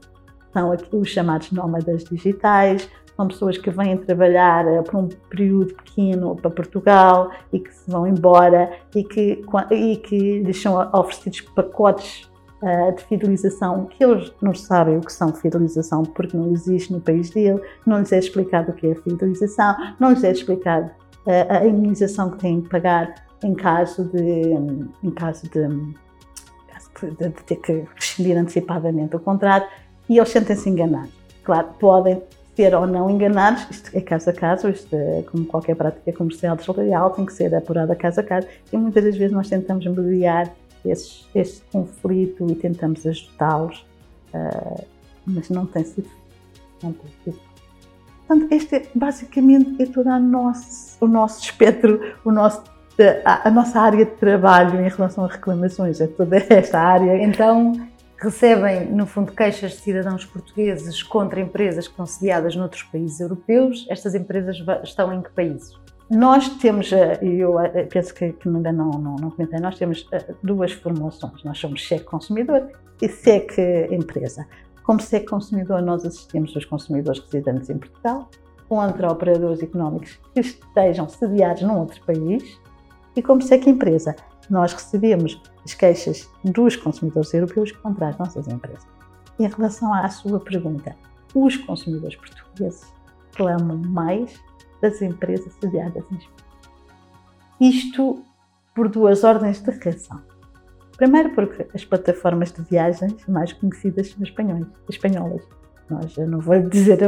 São 0.54 0.72
aqui 0.72 0.96
os 0.96 1.08
chamados 1.08 1.52
nómadas 1.52 2.04
digitais, 2.04 2.90
são 3.16 3.28
pessoas 3.28 3.58
que 3.58 3.70
vêm 3.70 3.98
trabalhar 3.98 4.68
eh, 4.68 4.82
por 4.82 4.96
um 4.96 5.08
período 5.30 5.74
pequeno 5.76 6.36
para 6.36 6.50
Portugal 6.50 7.30
e 7.54 7.60
que 7.60 7.74
se 7.74 7.90
vão 7.90 8.08
embora 8.08 8.72
e 8.96 9.04
que, 9.04 9.44
e 9.70 9.98
que 9.98 10.42
lhes 10.42 10.62
são 10.62 10.76
oferecidos 10.94 11.42
pacotes 11.42 12.30
uh, 12.64 12.96
de 12.96 13.04
fidelização 13.04 13.86
que 13.86 14.04
eles 14.04 14.34
não 14.42 14.54
sabem 14.54 14.98
o 14.98 15.02
que 15.02 15.14
são 15.14 15.34
fidelização 15.34 16.04
porque 16.04 16.36
não 16.36 16.52
existe 16.52 16.92
no 16.92 17.00
país 17.00 17.30
dele, 17.30 17.62
não 17.86 18.00
lhes 18.00 18.12
é 18.12 18.20
explicado 18.20 18.72
o 18.72 18.74
que 18.74 18.88
é 18.88 18.96
fidelização, 18.96 19.76
não 20.00 20.12
lhes 20.12 20.24
é 20.24 20.32
explicado 20.32 20.90
uh, 21.28 21.48
a 21.50 21.66
imunização 21.66 22.32
que 22.32 22.40
têm 22.40 22.62
que 22.62 22.70
pagar 22.70 23.14
em 23.44 23.54
caso 23.54 24.06
de, 24.06 24.54
em 25.04 25.12
caso 25.12 25.50
de, 25.50 25.68
de, 27.08 27.30
de 27.30 27.44
ter 27.44 27.56
que 27.58 27.86
rescindir 27.96 28.38
antecipadamente 28.38 29.16
o 29.16 29.20
contrato 29.20 29.68
e 30.10 30.18
eles 30.18 30.30
sentem-se 30.30 30.70
enganados. 30.70 31.12
Claro, 31.44 31.70
podem 31.80 32.22
ser 32.56 32.76
ou 32.76 32.86
não 32.86 33.10
enganados, 33.10 33.66
isto 33.72 33.90
é 33.96 34.02
caso 34.02 34.30
a 34.30 34.34
caso, 34.34 34.70
isto 34.70 34.94
é, 34.96 35.24
como 35.24 35.46
qualquer 35.46 35.76
prática 35.76 36.12
comercial 36.14 36.56
desleal, 36.56 37.10
tem 37.12 37.26
que 37.26 37.34
ser 37.34 37.54
apurada 37.56 37.96
caso 37.96 38.20
a 38.20 38.24
caso 38.24 38.48
e 38.72 38.78
muitas 38.78 39.04
das 39.04 39.16
vezes 39.16 39.32
nós 39.32 39.50
tentamos 39.50 39.86
mediar 39.86 40.54
esse, 40.86 41.24
esse 41.34 41.62
conflito 41.72 42.46
e 42.50 42.56
tentamos 42.56 43.06
ajudá-los, 43.06 43.86
uh, 44.34 44.84
mas 45.26 45.50
não 45.50 45.66
tem 45.66 45.84
sido. 45.84 46.10
Não 46.84 46.92
tem 46.94 47.12
sido. 47.24 47.40
Portanto, 48.28 48.52
este 48.52 48.76
é 48.76 48.88
basicamente 48.96 49.82
é 49.82 49.86
todo 49.86 50.10
nosso, 50.20 50.98
o 51.04 51.08
nosso 51.08 51.44
espectro, 51.44 52.00
o 52.24 52.32
nosso, 52.32 52.64
a, 53.02 53.48
a 53.48 53.52
nossa 53.52 53.80
área 53.80 54.06
de 54.06 54.12
trabalho 54.12 54.80
em 54.80 54.90
relação 54.90 55.26
a 55.26 55.28
reclamações, 55.28 56.00
é 56.02 56.08
toda 56.08 56.38
esta 56.50 56.80
área. 56.80 57.24
Então, 57.24 57.74
recebem, 58.18 58.86
no 58.92 59.06
fundo, 59.06 59.32
queixas 59.32 59.72
de 59.72 59.78
cidadãos 59.78 60.26
portugueses 60.26 61.02
contra 61.02 61.42
empresas 61.42 61.88
que 61.88 61.94
estão 61.94 62.06
sediadas 62.06 62.56
noutros 62.56 62.84
países 62.84 63.20
europeus. 63.20 63.88
Estas 63.90 64.14
empresas 64.14 64.58
estão 64.84 65.12
em 65.12 65.22
que 65.22 65.32
países? 65.32 65.72
Nós 66.10 66.50
temos, 66.58 66.92
eh, 66.92 67.18
e 67.22 67.40
eu 67.40 67.58
eh, 67.58 67.86
penso 67.86 68.14
que, 68.14 68.36
ainda 68.46 68.72
não, 68.72 68.92
não, 68.92 69.16
não 69.16 69.32
comentei, 69.32 69.60
nós 69.62 69.78
temos 69.78 70.06
eh, 70.12 70.34
duas 70.44 70.74
formulações. 70.74 71.42
Nós 71.44 71.58
somos 71.58 71.88
SEC 71.88 72.04
consumidor 72.04 72.70
e 73.02 73.08
SEC 73.08 73.88
empresa. 73.90 74.46
Como 74.84 75.00
SEC 75.00 75.26
consumidor, 75.26 75.82
nós 75.82 76.06
assistimos 76.06 76.54
os 76.54 76.66
consumidores 76.66 77.22
residentes 77.22 77.70
em 77.70 77.78
Portugal 77.78 78.30
contra 78.68 79.12
operadores 79.12 79.64
económicos 79.64 80.20
que 80.34 80.42
estejam 80.42 81.08
sediados 81.08 81.62
num 81.62 81.80
outro 81.80 82.02
país. 82.06 82.60
E 83.16 83.22
como 83.22 83.42
SEC 83.42 83.68
empresa, 83.68 84.16
nós 84.50 84.74
recebemos 84.74 85.42
as 85.64 85.74
queixas 85.74 86.30
dos 86.44 86.76
consumidores 86.76 87.34
europeus 87.34 87.72
contra 87.72 88.10
as 88.10 88.18
nossas 88.18 88.48
empresas. 88.48 88.88
Em 89.40 89.48
relação 89.48 89.94
à 89.94 90.08
sua 90.10 90.40
pergunta, 90.40 90.96
os 91.34 91.58
consumidores 91.58 92.16
portugueses 92.16 92.94
reclamam 93.32 93.78
mais 93.78 94.40
das 94.82 95.02
empresas 95.02 95.54
sediadas 95.60 96.04
em 96.12 96.16
Espanha. 96.16 96.52
Isto 97.60 98.24
por 98.76 98.90
duas 98.90 99.24
ordens 99.24 99.62
de 99.62 99.72
razão. 99.72 100.22
Primeiro, 100.98 101.34
porque 101.34 101.68
as 101.74 101.84
plataformas 101.84 102.52
de 102.52 102.62
viagens 102.64 103.26
mais 103.28 103.54
conhecidas 103.54 104.10
são 104.10 104.24
espanholas. 104.24 105.42
Nós, 105.92 106.18
eu 106.18 106.28
não 106.28 106.40
vou 106.40 106.60
dizer 106.68 107.00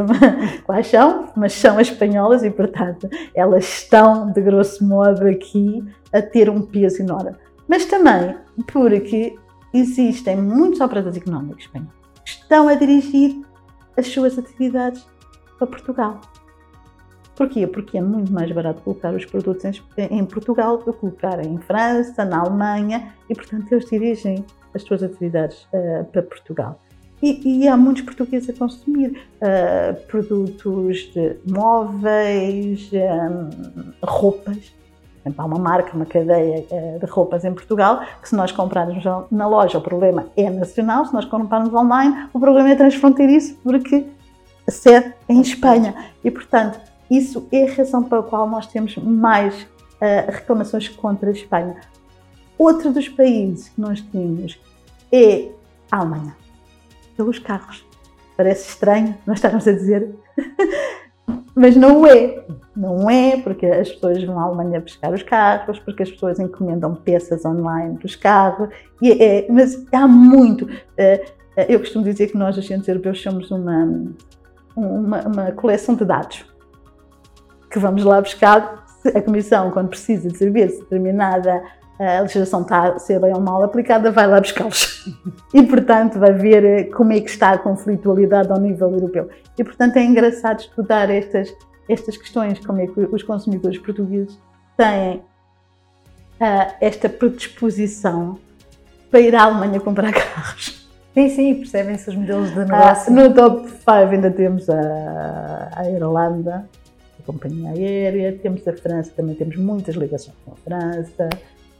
quais 0.63 0.87
são, 0.87 1.29
mas 1.35 1.53
são 1.53 1.79
espanholas 1.79 2.43
e, 2.43 2.49
portanto, 2.49 3.09
elas 3.33 3.63
estão, 3.63 4.31
de 4.31 4.41
grosso 4.41 4.85
modo, 4.85 5.25
aqui 5.25 5.83
a 6.11 6.21
ter 6.21 6.49
um 6.49 6.61
peso 6.61 7.01
enorme 7.01 7.35
mas 7.67 7.85
também 7.85 8.35
porque 8.71 9.35
existem 9.73 10.37
muitos 10.37 10.79
operadores 10.79 11.17
económicos 11.17 11.65
espanhóis 11.65 11.91
que 12.23 12.29
estão 12.29 12.67
a 12.67 12.75
dirigir 12.75 13.41
as 13.97 14.07
suas 14.07 14.37
atividades 14.37 15.05
para 15.57 15.67
Portugal. 15.67 16.21
Porquê? 17.35 17.65
Porque 17.65 17.97
é 17.97 18.01
muito 18.01 18.31
mais 18.31 18.51
barato 18.51 18.81
colocar 18.83 19.13
os 19.13 19.25
produtos 19.25 19.83
em, 19.97 20.25
Portugal 20.25 20.77
do 20.77 20.93
que 20.93 20.99
colocar 20.99 21.43
em 21.43 21.57
França, 21.57 22.23
na 22.23 22.41
Alemanha 22.41 23.13
e, 23.27 23.33
portanto, 23.33 23.71
eles 23.71 23.89
dirigem 23.89 24.45
as 24.73 24.83
suas 24.83 25.01
atividades 25.01 25.67
uh, 25.73 26.05
para 26.11 26.21
Portugal. 26.21 26.79
E, 27.25 27.63
e, 27.63 27.67
há 27.69 27.77
muitos 27.77 28.03
portugueses 28.03 28.49
a 28.49 28.53
consumir 28.53 29.23
uh, 29.37 29.95
produtos 30.07 31.09
de 31.13 31.37
móveis, 31.47 32.91
um, 32.91 32.97
eh, 32.97 33.95
roupas 34.03 34.73
há 35.37 35.45
uma 35.45 35.57
marca, 35.57 35.95
uma 35.95 36.05
cadeia 36.05 36.65
eh, 36.69 36.97
de 36.99 37.05
roupas 37.05 37.45
em 37.45 37.53
Portugal, 37.53 38.01
que 38.21 38.27
se 38.27 38.35
nós 38.35 38.51
comprarmos 38.51 39.03
na 39.31 39.47
loja 39.47 39.77
o 39.77 39.81
problema 39.81 40.27
é 40.35 40.49
nacional, 40.49 41.05
se 41.05 41.13
nós 41.13 41.25
comprarmos 41.25 41.73
online 41.73 42.27
o 42.33 42.39
problema 42.39 42.69
é 42.71 42.75
transfronteiriço 42.75 43.55
porque 43.63 44.05
a 44.67 44.71
sede 44.71 45.13
é 45.29 45.33
em 45.33 45.41
Espanha. 45.41 45.95
E, 46.23 46.29
portanto, 46.29 46.79
isso 47.09 47.47
é 47.51 47.63
a 47.69 47.73
razão 47.73 48.03
pela 48.03 48.23
qual 48.23 48.49
nós 48.49 48.67
temos 48.67 48.97
mais 48.97 49.61
uh, 49.63 50.29
reclamações 50.29 50.89
contra 50.89 51.29
a 51.29 51.31
Espanha. 51.31 51.77
Outro 52.57 52.91
dos 52.91 53.07
países 53.07 53.69
que 53.69 53.79
nós 53.79 54.01
temos 54.01 54.59
é 55.11 55.49
a 55.91 55.97
Alemanha, 55.99 56.35
pelos 57.15 57.39
carros. 57.39 57.85
Parece 58.35 58.69
estranho 58.69 59.15
nós 59.25 59.37
estarmos 59.37 59.67
a 59.67 59.71
dizer 59.71 60.15
Mas 61.55 61.75
não 61.75 62.05
é. 62.05 62.45
Não 62.75 63.09
é 63.09 63.37
porque 63.37 63.65
as 63.65 63.91
pessoas 63.91 64.23
vão 64.23 64.39
à 64.39 64.43
Alemanha 64.43 64.81
buscar 64.81 65.13
os 65.13 65.21
carros, 65.21 65.79
porque 65.79 66.03
as 66.03 66.11
pessoas 66.11 66.39
encomendam 66.39 66.95
peças 66.95 67.45
online 67.45 67.97
dos 67.97 68.15
carros. 68.15 68.69
E 69.01 69.11
é, 69.11 69.45
é 69.45 69.51
mas 69.51 69.85
há 69.93 70.07
muito. 70.07 70.67
Eh, 70.97 71.23
eh, 71.55 71.65
eu 71.69 71.79
costumo 71.79 72.03
dizer 72.03 72.27
que 72.27 72.37
nós, 72.37 72.57
agentes 72.57 72.87
europeus, 72.87 73.21
somos 73.21 73.51
uma, 73.51 74.13
uma, 74.75 75.21
uma 75.21 75.51
coleção 75.51 75.95
de 75.95 76.03
dados 76.03 76.45
que 77.69 77.79
vamos 77.79 78.03
lá 78.03 78.19
buscar. 78.19 78.83
A 79.13 79.21
Comissão, 79.21 79.69
quando 79.69 79.89
precisa 79.89 80.29
de 80.29 80.37
saber 80.37 80.69
se 80.69 80.79
determinada 80.79 81.61
a 82.03 82.21
legislação 82.21 82.61
está 82.61 82.89
a 82.89 82.99
ser 82.99 83.19
bem 83.19 83.33
ou 83.33 83.39
mal 83.39 83.63
aplicada, 83.63 84.11
vai 84.11 84.27
lá 84.27 84.39
buscá-los. 84.39 85.05
E, 85.53 85.63
portanto, 85.63 86.19
vai 86.19 86.33
ver 86.33 86.63
eh, 86.63 86.83
como 86.85 87.13
é 87.13 87.19
que 87.19 87.29
está 87.29 87.51
a 87.51 87.57
conflitualidade 87.57 88.51
ao 88.51 88.59
nível 88.59 88.91
europeu. 88.91 89.29
E, 89.57 89.63
portanto, 89.63 89.97
é 89.97 90.03
engraçado 90.03 90.59
estudar 90.59 91.09
estas, 91.09 91.53
estas 91.87 92.17
questões, 92.17 92.65
como 92.65 92.81
é 92.81 92.87
que 92.87 92.99
os 92.99 93.21
consumidores 93.23 93.77
portugueses 93.77 94.37
têm 94.75 95.17
uh, 95.17 96.73
esta 96.81 97.07
predisposição 97.07 98.37
para 99.11 99.19
ir 99.19 99.35
à 99.35 99.43
Alemanha 99.43 99.79
comprar 99.79 100.11
carros. 100.11 100.89
Sim, 101.13 101.29
sim, 101.29 101.55
percebem-se 101.55 102.09
os 102.09 102.15
modelos 102.15 102.51
de 102.51 102.59
ah, 102.59 102.65
negócio. 102.65 103.13
No 103.13 103.31
top 103.33 103.69
5 103.69 103.91
ainda 103.91 104.31
temos 104.31 104.67
a, 104.67 105.69
a 105.75 105.89
Irlanda, 105.89 106.67
a 107.19 107.23
companhia 107.23 107.69
aérea, 107.69 108.37
temos 108.41 108.67
a 108.67 108.73
França, 108.73 109.11
também 109.15 109.35
temos 109.35 109.55
muitas 109.55 109.93
ligações 109.93 110.35
com 110.43 110.53
a 110.53 110.55
França, 110.55 111.29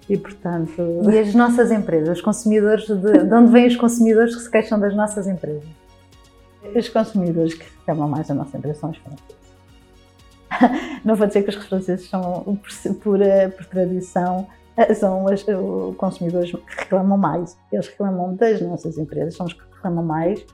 e, 0.10 0.18
portanto... 0.18 0.82
E 1.10 1.18
as 1.18 1.34
nossas 1.34 1.72
empresas, 1.72 2.18
os 2.18 2.22
consumidores, 2.22 2.86
de, 2.88 3.26
de 3.26 3.34
onde 3.34 3.52
vêm 3.52 3.68
os 3.68 3.76
consumidores 3.76 4.36
que 4.36 4.42
se 4.42 4.52
queixam 4.52 4.80
das 4.80 4.96
nossas 4.96 5.28
empresas? 5.28 5.64
Os 6.76 6.90
consumidores 6.90 7.54
que 7.54 7.66
reclamam 7.80 8.08
mais 8.08 8.28
da 8.28 8.34
nossa 8.34 8.58
empresa 8.58 8.80
são 8.80 8.92
os 8.92 8.98
franceses. 8.98 9.44
Não 11.04 11.16
vou 11.16 11.28
dizer 11.28 11.44
que 11.44 11.50
os 11.50 11.56
franceses 11.56 12.10
são, 12.10 12.44
por, 12.44 12.96
por, 12.96 13.20
por 13.58 13.66
tradição, 13.66 14.48
são 14.96 15.26
os, 15.26 15.46
os 15.48 15.96
consumidores 15.98 16.52
que 16.52 16.82
reclamam 16.82 17.18
mais. 17.18 17.58
Eles 17.72 17.88
reclamam 17.88 18.36
das 18.36 18.62
nossas 18.62 18.98
empresas, 18.98 19.36
são 19.36 19.46
os 19.46 19.54
que 19.54 19.62
reclamam 19.74 20.04
mais, 20.04 20.46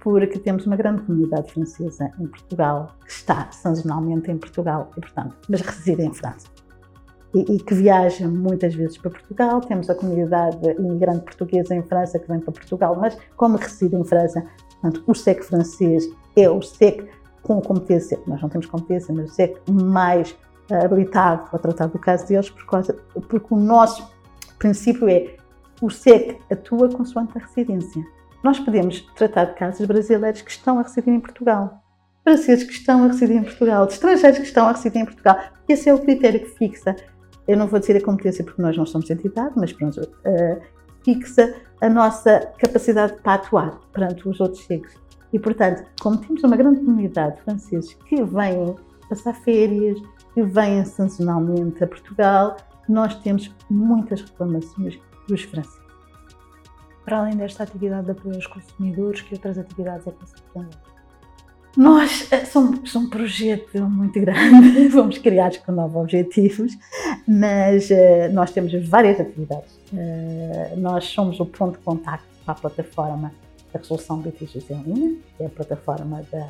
porque 0.00 0.38
temos 0.38 0.66
uma 0.66 0.76
grande 0.76 1.02
comunidade 1.02 1.52
francesa 1.52 2.10
em 2.18 2.26
Portugal, 2.26 2.94
que 3.04 3.12
está 3.12 3.50
sazonalmente 3.50 4.30
em 4.30 4.38
Portugal, 4.38 4.90
e, 4.96 5.00
portanto, 5.00 5.36
mas 5.48 5.60
reside 5.60 6.02
em 6.02 6.12
França 6.12 6.48
e, 7.34 7.56
e, 7.56 7.58
que 7.60 7.74
viaja 7.74 8.26
muitas 8.26 8.74
vezes 8.74 8.98
para 8.98 9.10
Portugal. 9.10 9.60
Temos 9.60 9.88
a 9.88 9.94
comunidade 9.94 10.58
imigrante 10.78 11.24
portuguesa 11.24 11.74
em 11.74 11.82
França 11.82 12.18
que 12.18 12.28
vem 12.28 12.40
para 12.40 12.52
Portugal, 12.52 12.96
mas 12.98 13.16
como 13.36 13.56
reside 13.56 13.96
em 13.96 14.04
França, 14.04 14.44
portanto, 14.80 15.04
o 15.06 15.14
SEC 15.14 15.42
francês 15.44 16.08
é 16.36 16.50
o 16.50 16.60
SEC 16.60 17.08
com 17.42 17.60
competência, 17.60 18.18
nós 18.26 18.40
não 18.42 18.48
temos 18.48 18.66
competência, 18.66 19.14
mas 19.14 19.30
o 19.30 19.34
SEC 19.34 19.56
mais 19.70 20.32
uh, 20.70 20.84
habilitado 20.84 21.44
a 21.52 21.58
tratar 21.58 21.86
do 21.86 21.98
caso 21.98 22.26
deles, 22.26 22.50
por 22.50 22.66
causa, 22.66 22.94
porque 23.14 23.54
o 23.54 23.56
nosso 23.56 24.06
princípio 24.58 25.08
é 25.08 25.36
o 25.80 25.88
SEC 25.88 26.38
atua 26.50 26.88
consoante 26.90 27.38
a 27.38 27.40
residência. 27.40 28.04
Nós 28.42 28.58
podemos 28.58 29.00
tratar 29.14 29.46
de 29.46 29.54
casos 29.54 29.86
brasileiros 29.86 30.42
que 30.42 30.50
estão 30.50 30.78
a 30.78 30.82
residir 30.82 31.12
em 31.12 31.20
Portugal, 31.20 31.82
franceses 32.22 32.64
que 32.64 32.72
estão 32.72 33.04
a 33.04 33.06
residir 33.06 33.36
em 33.36 33.42
Portugal, 33.42 33.86
de 33.86 33.94
estrangeiros 33.94 34.38
que 34.38 34.46
estão 34.46 34.66
a 34.66 34.72
residir 34.72 35.00
em 35.00 35.04
Portugal. 35.04 35.38
Esse 35.68 35.88
é 35.88 35.94
o 35.94 35.98
critério 35.98 36.40
que 36.40 36.50
fixa 36.50 36.96
eu 37.50 37.56
não 37.56 37.66
vou 37.66 37.80
dizer 37.80 37.96
a 37.96 38.00
competência 38.00 38.44
porque 38.44 38.62
nós 38.62 38.76
não 38.76 38.86
somos 38.86 39.10
entidade, 39.10 39.54
mas 39.56 39.72
pronto, 39.72 40.00
uh, 40.00 40.60
fixa 41.04 41.52
a 41.80 41.88
nossa 41.88 42.52
capacidade 42.56 43.20
para 43.22 43.34
atuar 43.34 43.80
perante 43.92 44.28
os 44.28 44.38
outros 44.38 44.64
cegos. 44.64 44.94
E, 45.32 45.38
portanto, 45.38 45.84
como 46.00 46.16
temos 46.18 46.44
uma 46.44 46.56
grande 46.56 46.78
comunidade 46.78 47.36
de 47.36 47.42
franceses 47.42 47.94
que 48.06 48.22
vêm 48.22 48.76
passar 49.08 49.34
férias, 49.34 50.00
que 50.32 50.44
vêm 50.44 50.84
sazonalmente 50.84 51.82
a 51.82 51.88
Portugal, 51.88 52.56
nós 52.88 53.16
temos 53.16 53.52
muitas 53.68 54.22
reclamações 54.22 55.00
dos 55.26 55.42
franceses. 55.42 55.80
Para 57.04 57.18
além 57.18 57.36
desta 57.36 57.64
atividade 57.64 58.04
de 58.04 58.12
apoio 58.12 58.36
aos 58.36 58.46
consumidores, 58.46 59.22
que 59.22 59.34
outras 59.34 59.58
atividades 59.58 60.06
é 60.06 60.12
que 60.12 60.20
você 60.20 60.36
tem? 60.54 60.68
Nós 61.76 62.30
eh, 62.32 62.44
somos 62.44 62.96
um 62.96 63.08
projeto 63.08 63.80
muito 63.82 64.20
grande, 64.20 64.90
fomos 64.90 65.18
criados 65.18 65.58
com 65.58 65.70
novos 65.70 66.02
objetivos, 66.02 66.72
mas 67.26 67.90
uh, 67.90 68.32
nós 68.32 68.50
temos 68.50 68.72
várias 68.88 69.20
atividades. 69.20 69.78
Uh, 69.92 70.76
nós 70.78 71.04
somos 71.04 71.38
o 71.38 71.46
ponto 71.46 71.78
de 71.78 71.84
contacto 71.84 72.26
para 72.44 72.54
a 72.54 72.56
plataforma 72.56 73.32
da 73.72 73.78
resolução 73.78 74.20
litígios 74.20 74.68
em 74.68 74.82
linha, 74.82 75.16
que 75.36 75.44
é 75.44 75.46
a 75.46 75.50
plataforma 75.50 76.22
da, 76.32 76.48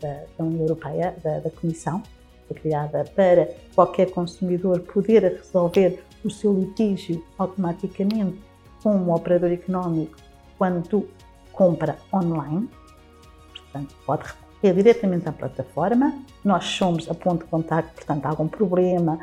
da, 0.00 0.22
da 0.38 0.44
União 0.44 0.62
Europeia, 0.62 1.14
da, 1.22 1.40
da 1.40 1.50
Comissão, 1.50 2.02
criada 2.52 3.04
para 3.14 3.48
qualquer 3.74 4.10
consumidor 4.10 4.80
poder 4.80 5.40
resolver 5.42 6.02
o 6.24 6.30
seu 6.30 6.52
litígio 6.52 7.24
automaticamente 7.38 8.38
com 8.82 8.94
um 8.94 9.12
operador 9.12 9.50
económico 9.50 10.16
quando 10.58 11.08
compra 11.52 11.98
online. 12.12 12.68
Portanto, 13.54 13.94
pode 14.04 14.24
recorrer 14.62 14.74
diretamente 14.74 15.28
à 15.28 15.32
plataforma. 15.32 16.14
Nós 16.44 16.64
somos 16.64 17.10
a 17.10 17.14
ponto 17.14 17.44
de 17.44 17.50
contacto, 17.50 17.92
portanto, 17.94 18.26
há 18.26 18.28
algum 18.30 18.48
problema, 18.48 19.18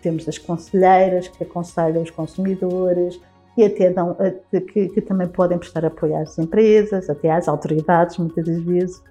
temos 0.00 0.28
as 0.28 0.38
conselheiras 0.38 1.28
que 1.28 1.42
aconselham 1.42 2.02
os 2.02 2.10
consumidores 2.10 3.20
e 3.56 3.64
até 3.64 3.90
dão, 3.90 4.16
que, 4.50 4.88
que 4.88 5.00
também 5.00 5.28
podem 5.28 5.58
prestar 5.58 5.84
apoio 5.84 6.16
às 6.16 6.38
empresas, 6.38 7.08
até 7.08 7.30
às 7.30 7.48
autoridades, 7.48 8.18
muitas 8.18 8.44
das 8.44 8.60
vezes, 8.62 9.02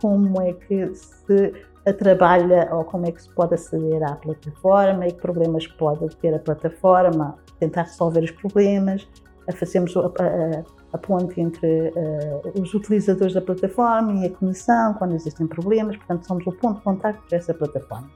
como 0.00 0.40
é 0.42 0.52
que 0.52 0.94
se 0.94 1.52
trabalha 1.98 2.68
ou 2.72 2.84
como 2.84 3.06
é 3.06 3.12
que 3.12 3.22
se 3.22 3.30
pode 3.30 3.54
aceder 3.54 4.02
à 4.02 4.16
plataforma 4.16 5.06
e 5.06 5.12
que 5.12 5.20
problemas 5.20 5.66
pode 5.66 6.14
ter 6.16 6.34
a 6.34 6.38
plataforma, 6.38 7.38
tentar 7.60 7.82
resolver 7.82 8.24
os 8.24 8.30
problemas, 8.32 9.06
fazemos 9.52 9.96
a, 9.96 10.00
a, 10.00 10.64
a 10.92 10.98
ponte 10.98 11.40
entre 11.40 11.90
uh, 11.90 12.60
os 12.60 12.74
utilizadores 12.74 13.34
da 13.34 13.40
plataforma 13.40 14.14
e 14.14 14.26
a 14.26 14.30
comissão 14.30 14.94
quando 14.94 15.14
existem 15.14 15.46
problemas, 15.46 15.96
portanto 15.96 16.26
somos 16.26 16.46
o 16.46 16.52
ponto 16.52 16.78
de 16.78 16.84
contacto 16.84 17.34
essa 17.34 17.54
plataforma. 17.54 18.10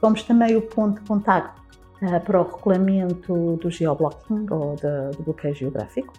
Somos 0.00 0.22
também 0.22 0.56
o 0.56 0.62
ponto 0.62 1.00
de 1.00 1.08
contacto 1.08 1.60
uh, 2.02 2.20
para 2.20 2.40
o 2.40 2.44
regulamento 2.44 3.56
do 3.56 3.70
geoblocking 3.70 4.46
ou 4.50 4.76
do 4.76 5.22
bloqueio 5.22 5.54
geográfico 5.54 6.12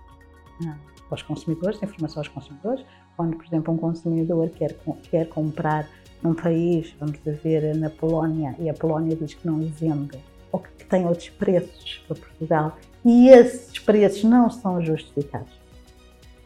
uh, 0.64 0.76
aos 1.12 1.22
consumidores, 1.22 1.82
informação 1.84 2.22
aos 2.22 2.28
consumidores, 2.28 2.86
quando, 3.16 3.38
por 3.38 3.46
exemplo, 3.46 3.74
um 3.74 3.78
consumidor 3.78 4.50
quer, 4.50 4.76
quer 5.10 5.30
comprar 5.30 5.88
num 6.22 6.34
país, 6.34 6.96
vamos 7.00 7.20
ver, 7.24 7.76
na 7.76 7.90
Polónia, 7.90 8.56
e 8.60 8.70
a 8.70 8.74
Polónia 8.74 9.16
diz 9.16 9.34
que 9.34 9.46
não 9.46 9.60
vende, 9.60 10.20
ou 10.56 10.60
que 10.60 10.86
tem 10.86 11.06
outros 11.06 11.30
preços 11.30 12.02
para 12.08 12.16
Portugal, 12.16 12.78
e 13.04 13.30
esses 13.30 13.78
preços 13.78 14.24
não 14.24 14.50
são 14.50 14.82
justificados. 14.82 15.54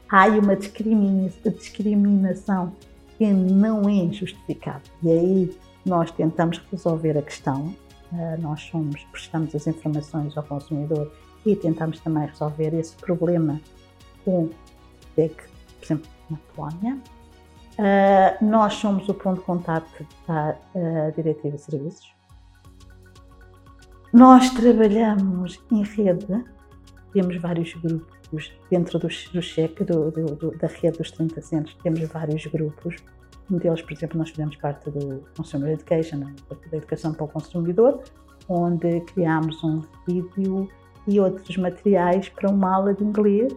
Há 0.10 0.24
aí 0.24 0.40
uma 0.40 0.56
discriminação 0.56 2.74
que 3.18 3.28
não 3.28 3.88
é 3.88 4.12
justificada. 4.12 4.82
E 5.04 5.12
aí 5.12 5.58
nós 5.86 6.10
tentamos 6.12 6.60
resolver 6.72 7.18
a 7.18 7.22
questão, 7.22 7.76
ah, 8.12 8.36
nós 8.40 8.62
somos, 8.64 9.04
prestamos 9.12 9.54
as 9.54 9.68
informações 9.68 10.36
ao 10.36 10.44
consumidor 10.44 11.12
e 11.46 11.56
tentamos 11.56 12.00
também 12.00 12.26
resolver 12.26 12.74
esse 12.74 12.96
problema 12.96 13.62
com, 14.26 14.50
é 15.18 15.28
que, 15.28 15.44
por 15.44 15.86
exemplo, 15.86 16.10
na 16.30 16.38
Polónia, 16.56 16.98
Uh, 17.80 18.44
nós 18.44 18.74
somos 18.74 19.08
o 19.08 19.14
ponto 19.14 19.40
de 19.40 19.46
contato 19.46 20.06
da 20.28 20.58
uh, 20.76 21.16
Diretiva 21.16 21.56
de 21.56 21.62
Serviços. 21.62 22.14
Nós 24.12 24.50
trabalhamos 24.52 25.64
em 25.72 25.84
rede, 25.84 26.44
temos 27.14 27.38
vários 27.38 27.74
grupos 27.76 28.52
dentro 28.70 28.98
do, 28.98 29.08
do 29.08 29.42
cheque, 29.42 29.84
do, 29.84 30.10
do, 30.12 30.58
da 30.58 30.68
rede 30.68 30.98
dos 30.98 31.12
30 31.12 31.42
centros, 31.42 31.78
temos 31.84 32.00
vários 32.02 32.46
grupos. 32.48 32.96
Um 33.52 33.58
deles, 33.58 33.82
por 33.82 33.94
exemplo, 33.94 34.18
nós 34.18 34.30
fizemos 34.30 34.56
parte 34.56 34.90
do 34.90 35.24
Consumer 35.36 35.72
Education, 35.72 36.20
da 36.20 36.78
Educação 36.78 37.14
para 37.14 37.26
o 37.26 37.28
Consumidor, 37.28 38.04
onde 38.48 39.02
criámos 39.02 39.64
um 39.64 39.82
vídeo 40.08 40.68
e 41.08 41.20
outros 41.20 41.58
materiais 41.58 42.30
para 42.30 42.50
uma 42.50 42.76
aula 42.76 42.94
de 42.94 43.04
inglês 43.04 43.54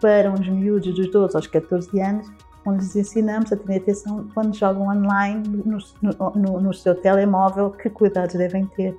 para 0.00 0.30
uns 0.30 0.48
miúdos 0.48 0.94
dos 0.94 1.10
12 1.10 1.36
aos 1.36 1.46
14 1.46 2.00
anos 2.00 2.30
onde 2.66 2.82
lhes 2.82 2.96
ensinamos 2.96 3.52
a 3.52 3.56
ter 3.56 3.76
atenção 3.76 4.26
quando 4.32 4.56
jogam 4.56 4.88
online 4.88 5.42
no, 5.46 5.78
no, 6.02 6.60
no, 6.60 6.74
seu 6.74 6.94
telemóvel, 6.94 7.70
que 7.70 7.90
cuidados 7.90 8.34
devem 8.34 8.66
ter. 8.66 8.96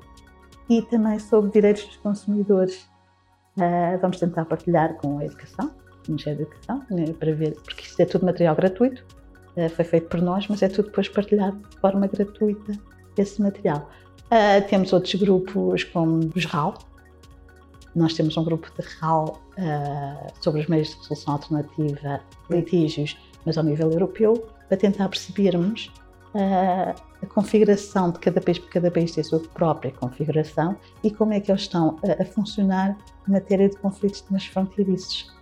E 0.70 0.82
também 0.84 1.20
sobre 1.20 1.52
direitos 1.52 1.86
dos 1.86 1.98
consumidores. 1.98 2.90
Uh, 3.58 3.98
vamos 4.02 4.20
tentar 4.20 4.46
partilhar 4.46 4.96
com 4.96 5.20
a 5.20 5.26
educação, 5.26 5.72
o 6.08 6.12
Ministério 6.12 6.40
da 6.40 6.46
Educação, 6.46 6.86
né, 6.90 7.06
para 7.14 7.34
ver, 7.34 7.56
porque 7.64 7.84
isto 7.84 8.00
é 8.02 8.06
tudo 8.06 8.26
material 8.26 8.54
gratuito, 8.56 9.06
uh, 9.56 9.70
foi 9.70 9.86
feito 9.86 10.10
por 10.10 10.22
nós, 10.22 10.48
mas 10.50 10.62
é 10.62 10.68
tudo 10.68 10.88
depois 10.88 11.08
partilhado 11.08 11.58
de 11.70 11.78
forma 11.78 12.06
gratuita, 12.08 12.74
esse 13.18 13.42
material. 13.42 13.90
Uh, 14.26 14.68
temos 14.68 14.92
outros 14.92 15.16
grupos 15.16 15.86
como 15.86 16.30
os 16.36 16.46
RAL, 16.46 16.74
nós 17.96 18.14
temos 18.14 18.36
um 18.36 18.44
grupo 18.44 18.70
de 18.78 18.86
RAL 19.00 19.42
sobre 20.42 20.60
os 20.60 20.68
meios 20.68 20.90
de 20.90 20.96
resolução 20.98 21.36
alternativa, 21.36 22.20
litígios, 22.50 23.18
mas 23.46 23.58
ao 23.58 23.64
nível 23.64 23.90
europeu, 23.90 24.34
para 24.68 24.76
tentar 24.76 25.08
percebermos 25.08 25.94
a 26.36 27.26
configuração 27.28 28.12
de 28.12 28.20
cada 28.20 28.42
país, 28.42 28.60
porque 28.60 28.74
cada 28.74 28.92
país 28.92 29.12
tem 29.12 29.22
a 29.22 29.26
sua 29.26 29.40
própria 29.40 29.92
configuração 29.92 30.76
e 31.04 31.10
como 31.10 31.34
é 31.34 31.40
que 31.40 31.52
eles 31.52 31.62
estão 31.62 31.98
a, 32.04 32.22
a 32.22 32.26
funcionar 32.26 32.98
em 33.28 33.32
matéria 33.32 33.70
de 33.70 33.78
conflitos 33.78 34.22
transfronteiriços. 34.22 35.34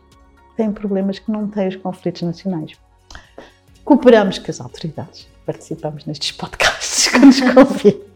Tem 0.56 0.72
problemas 0.72 1.20
que 1.20 1.32
não 1.32 1.48
têm 1.48 1.68
os 1.68 1.76
conflitos 1.76 2.22
nacionais. 2.22 2.74
Cooperamos 3.84 4.38
com 4.38 4.52
as 4.52 4.62
autoridades, 4.62 5.28
participamos 5.46 6.06
nestes 6.06 6.32
podcasts 6.32 7.08
que 7.12 7.18
nos 7.18 7.42
convidam. 7.42 8.14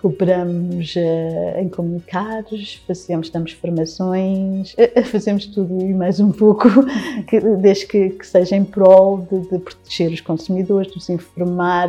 Cooperamos 0.00 0.94
uh, 0.96 1.58
em 1.58 1.68
comunicados, 1.68 2.82
fazemos, 2.86 3.30
damos 3.30 3.52
formações, 3.52 4.74
uh, 4.74 5.04
fazemos 5.04 5.46
tudo 5.46 5.80
e 5.80 5.92
mais 5.92 6.20
um 6.20 6.32
pouco, 6.32 6.68
que, 7.28 7.40
desde 7.40 7.86
que, 7.86 8.10
que, 8.10 8.26
seja 8.26 8.56
em 8.56 8.64
prol 8.64 9.26
de, 9.30 9.40
de, 9.50 9.58
proteger 9.58 10.12
os 10.12 10.20
consumidores, 10.20 10.90
de 10.92 10.98
os 10.98 11.08
informar, 11.10 11.88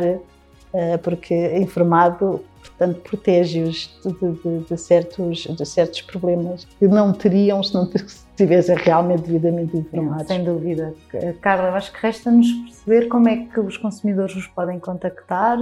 porque 1.02 1.56
informado 1.56 2.44
portanto, 2.76 3.00
protege-os 3.00 3.98
de, 4.04 4.12
de, 4.12 4.58
de, 4.68 4.76
certos, 4.76 5.44
de 5.44 5.66
certos 5.66 6.02
problemas 6.02 6.66
que 6.78 6.86
não 6.86 7.12
teriam 7.12 7.60
se 7.62 7.72
não 7.74 7.90
estivessem 7.90 8.76
realmente 8.76 9.22
devidamente 9.22 9.74
informados. 9.76 10.26
Sem 10.26 10.44
dúvida. 10.44 10.92
Carla, 11.40 11.70
acho 11.70 11.90
que 11.92 12.02
resta-nos 12.02 12.52
perceber 12.52 13.08
como 13.08 13.26
é 13.28 13.46
que 13.46 13.58
os 13.58 13.78
consumidores 13.78 14.36
os 14.36 14.46
podem 14.46 14.78
contactar, 14.78 15.58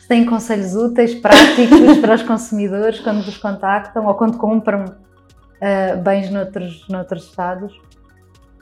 se 0.00 0.08
têm 0.08 0.26
conselhos 0.26 0.76
úteis, 0.76 1.14
práticos 1.14 1.98
para 2.00 2.14
os 2.14 2.22
consumidores 2.22 3.00
quando 3.00 3.24
vos 3.24 3.38
contactam 3.38 4.06
ou 4.06 4.14
quando 4.14 4.36
compram 4.36 4.84
uh, 4.84 5.96
bens 6.02 6.30
noutros, 6.30 6.86
noutros 6.88 7.24
estados. 7.24 7.80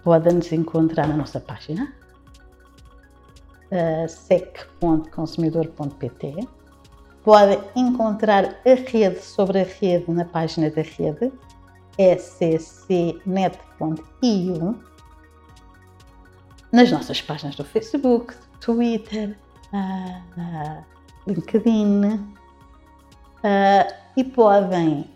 Podem-nos 0.05 0.53
encontrar 0.53 1.09
na 1.09 1.17
nossa 1.17 1.41
página 1.41 1.93
uh, 3.73 4.09
sec.consumidor.pt 4.09 6.56
podem 7.27 7.59
encontrar 7.75 8.45
a 8.65 8.75
rede 8.89 9.21
sobre 9.21 9.63
a 9.63 9.65
rede 9.65 10.09
na 10.13 10.25
página 10.25 10.71
da 10.71 10.83
rede 10.83 11.33
sccnet.eu 11.99 13.27
nas 16.71 16.93
nossas 16.93 17.21
páginas 17.21 17.57
do 17.57 17.65
Facebook, 17.65 18.33
Twitter, 18.61 19.37
uh, 19.73 20.41
uh, 20.41 20.85
LinkedIn 21.27 22.05
uh, 22.05 22.23
e 24.17 24.23
podem, 24.23 25.11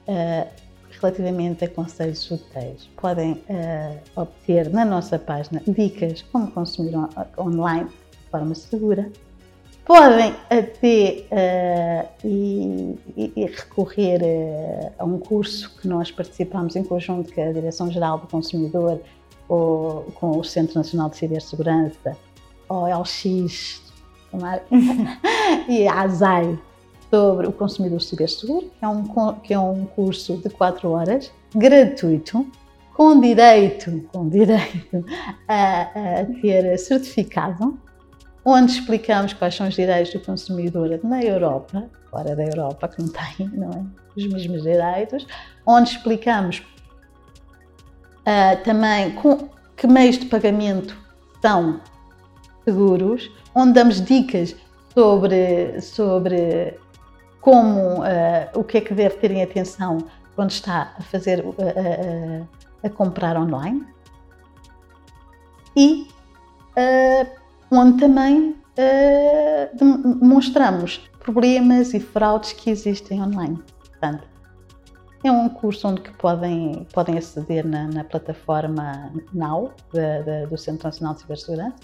relativamente 0.90 1.64
a 1.64 1.68
conselhos 1.68 2.29
úteis, 2.29 2.90
podem 2.96 3.42
obter 4.16 4.68
na 4.70 4.85
nossa 4.85 5.16
página 5.18 5.62
dicas 5.66 6.23
como 6.23 6.51
consumir 6.51 6.94
online 7.38 7.88
de 7.88 8.31
forma 8.31 8.55
segura 8.55 9.11
podem 9.90 10.37
até 10.48 11.24
uh, 11.33 12.09
e, 12.24 12.96
e, 13.16 13.44
recorrer 13.46 14.20
uh, 14.22 14.92
a 14.96 15.05
um 15.05 15.18
curso 15.18 15.68
que 15.81 15.88
nós 15.88 16.12
participamos 16.12 16.76
em 16.76 16.85
conjunto 16.85 17.35
com 17.35 17.42
a 17.42 17.50
Direção-Geral 17.50 18.18
do 18.20 18.29
Consumidor 18.29 19.00
ou 19.48 20.03
com 20.14 20.38
o 20.38 20.44
Centro 20.44 20.76
Nacional 20.76 21.11
de 21.11 21.16
Cibersegurança, 21.16 22.16
ou 22.68 22.85
LX 22.87 23.83
e 25.68 25.88
a 25.88 26.03
ASAI, 26.03 26.57
sobre 27.11 27.48
o 27.48 27.53
consumidor 27.53 28.00
ciberseguro, 28.00 28.70
que 28.79 28.85
é 28.85 28.88
um, 28.88 29.33
que 29.42 29.53
é 29.53 29.59
um 29.59 29.87
curso 29.87 30.37
de 30.37 30.50
4 30.50 30.88
horas, 30.88 31.33
gratuito, 31.53 32.46
com 32.94 33.20
direito, 33.20 34.09
com 34.12 34.29
direito 34.29 35.05
a, 35.48 35.81
a 36.20 36.24
ter 36.40 36.79
certificado, 36.79 37.76
onde 38.44 38.72
explicamos 38.72 39.33
quais 39.33 39.55
são 39.55 39.68
os 39.68 39.74
direitos 39.74 40.12
do 40.12 40.20
consumidor 40.20 40.98
na 41.03 41.22
Europa, 41.22 41.88
fora 42.11 42.35
da 42.35 42.44
Europa, 42.44 42.88
que 42.88 43.03
não 43.03 43.09
tem 43.09 43.48
não 43.48 43.70
é? 43.70 43.85
os 44.16 44.26
mesmos 44.26 44.62
direitos, 44.62 45.26
onde 45.66 45.90
explicamos 45.90 46.62
uh, 48.20 48.62
também 48.64 49.12
com, 49.12 49.48
que 49.76 49.87
meios 49.87 50.18
de 50.18 50.26
pagamento 50.26 50.96
são 51.40 51.81
seguros, 52.64 53.31
onde 53.55 53.72
damos 53.72 54.00
dicas 54.00 54.57
sobre, 54.94 55.81
sobre 55.81 56.79
como, 57.40 58.00
uh, 58.00 58.48
o 58.55 58.64
que 58.64 58.79
é 58.79 58.81
que 58.81 58.94
deve 58.94 59.16
ter 59.16 59.31
em 59.31 59.42
atenção 59.42 59.98
quando 60.35 60.50
está 60.50 60.94
a 60.98 61.03
fazer, 61.03 61.44
uh, 61.44 62.48
a 62.83 62.90
comprar 62.90 63.37
online. 63.37 63.87
E 65.76 66.09
onde 67.70 67.98
também 67.98 68.56
demonstramos 69.74 71.11
problemas 71.20 71.92
e 71.92 72.00
fraudes 72.00 72.52
que 72.52 72.70
existem 72.70 73.22
online. 73.22 73.62
Portanto, 73.90 74.26
é 75.22 75.30
um 75.30 75.48
curso 75.48 75.87
onde 75.88 76.00
que 76.00 76.12
podem, 76.14 76.87
podem 76.94 77.18
aceder 77.18 77.66
na, 77.66 77.87
na 77.88 78.04
plataforma 78.04 79.12
NOW, 79.33 79.70
da, 79.92 80.22
da, 80.22 80.46
do 80.46 80.56
Centro 80.56 80.88
Nacional 80.88 81.14
de 81.14 81.20
Cibersegurança. 81.20 81.76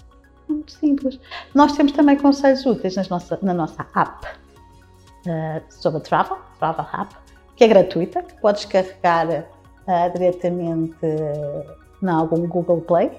Muito 0.49 0.71
simples. 0.71 1.19
Nós 1.53 1.73
temos 1.73 1.91
também 1.91 2.17
conselhos 2.17 2.65
úteis 2.65 2.95
nas 2.95 3.09
nossa, 3.09 3.37
na 3.41 3.53
nossa 3.53 3.85
app 3.95 4.25
uh, 4.27 5.61
sobre 5.69 5.99
Travel, 6.01 6.37
Travel 6.57 6.85
App, 6.93 7.15
que 7.55 7.63
é 7.63 7.67
gratuita, 7.67 8.23
que 8.23 8.33
podes 8.41 8.65
carregar 8.65 9.27
uh, 9.27 10.13
diretamente 10.13 10.97
uh, 11.05 12.05
em 12.05 12.09
algum 12.09 12.47
Google 12.47 12.81
Play, 12.81 13.11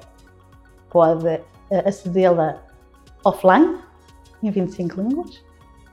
pode 0.90 1.28
uh, 1.28 1.44
acedê-la 1.70 2.62
offline, 3.24 3.78
em 4.42 4.50
25 4.50 5.00
línguas 5.00 5.48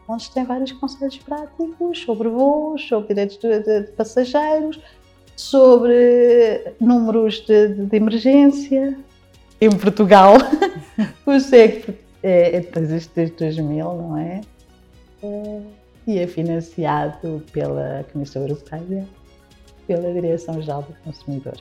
onde 0.07 0.29
tem 0.31 0.45
vários 0.45 0.71
conselhos 0.73 1.17
práticos 1.17 1.99
sobre 1.99 2.29
voos, 2.29 2.87
sobre 2.87 3.09
direitos 3.09 3.37
de, 3.37 3.59
de, 3.59 3.81
de 3.81 3.91
passageiros, 3.93 4.79
sobre 5.35 6.73
números 6.79 7.41
de, 7.45 7.69
de, 7.69 7.97
emergência. 7.97 8.97
Em 9.59 9.69
Portugal, 9.69 10.35
o 11.25 11.39
SEC 11.39 11.97
é, 12.21 12.57
é, 12.57 12.61
desde 12.61 13.27
2000, 13.31 13.93
não 13.93 14.17
é? 14.17 14.41
é? 15.23 15.61
E 16.07 16.19
é 16.19 16.27
financiado 16.27 17.43
pela 17.51 18.05
Comissão 18.13 18.43
Europeia, 18.43 19.07
pela 19.87 20.13
Direção-Geral 20.13 20.83
do 20.83 20.93
Consumidor. 21.03 21.55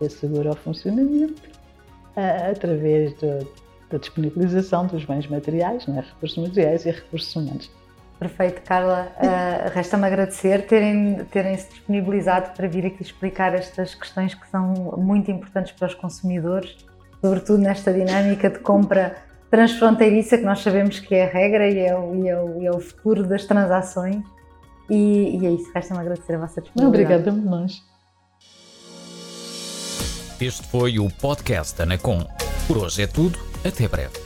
Assegura 0.00 0.52
o 0.52 0.56
funcionamento 0.56 1.42
através 2.50 3.12
do, 3.14 3.46
da 3.90 3.98
disponibilização 3.98 4.86
dos 4.86 5.04
bens 5.04 5.26
materiais, 5.26 5.86
né, 5.86 6.04
recursos 6.14 6.38
materiais 6.38 6.86
e 6.86 6.90
recursos 6.90 7.34
humanos. 7.34 7.70
Perfeito, 8.18 8.62
Carla. 8.62 9.12
Uh, 9.16 9.70
Resta-me 9.74 10.06
agradecer 10.06 10.66
terem, 10.66 11.24
terem 11.30 11.56
se 11.56 11.68
disponibilizado 11.68 12.50
para 12.56 12.68
vir 12.68 12.86
aqui 12.86 13.02
explicar 13.02 13.54
estas 13.54 13.94
questões 13.94 14.34
que 14.34 14.48
são 14.48 14.72
muito 14.96 15.30
importantes 15.30 15.72
para 15.72 15.88
os 15.88 15.94
consumidores, 15.94 16.76
sobretudo 17.20 17.58
nesta 17.58 17.92
dinâmica 17.92 18.48
de 18.48 18.60
compra 18.60 19.16
transfronteiriça, 19.50 20.38
que 20.38 20.44
nós 20.44 20.60
sabemos 20.60 21.00
que 21.00 21.14
é 21.14 21.24
a 21.24 21.28
regra 21.28 21.68
e 21.68 21.78
é 21.78 21.96
o, 21.96 22.14
e 22.14 22.28
é 22.28 22.40
o, 22.40 22.62
e 22.62 22.66
é 22.66 22.70
o 22.70 22.80
futuro 22.80 23.24
das 23.24 23.44
transações. 23.44 24.24
E, 24.88 25.38
e 25.38 25.46
é 25.46 25.50
isso, 25.50 25.70
resta-me 25.74 26.00
agradecer 26.00 26.34
a 26.34 26.38
vossa 26.38 26.60
disponibilidade. 26.60 27.28
Obrigada, 27.28 27.50
nós. 27.50 27.93
Este 30.44 30.62
foi 30.66 30.98
o 30.98 31.08
podcast 31.08 31.80
Anacom. 31.80 32.22
Por 32.66 32.76
hoje 32.76 33.00
é 33.00 33.06
tudo, 33.06 33.38
até 33.64 33.88
breve. 33.88 34.23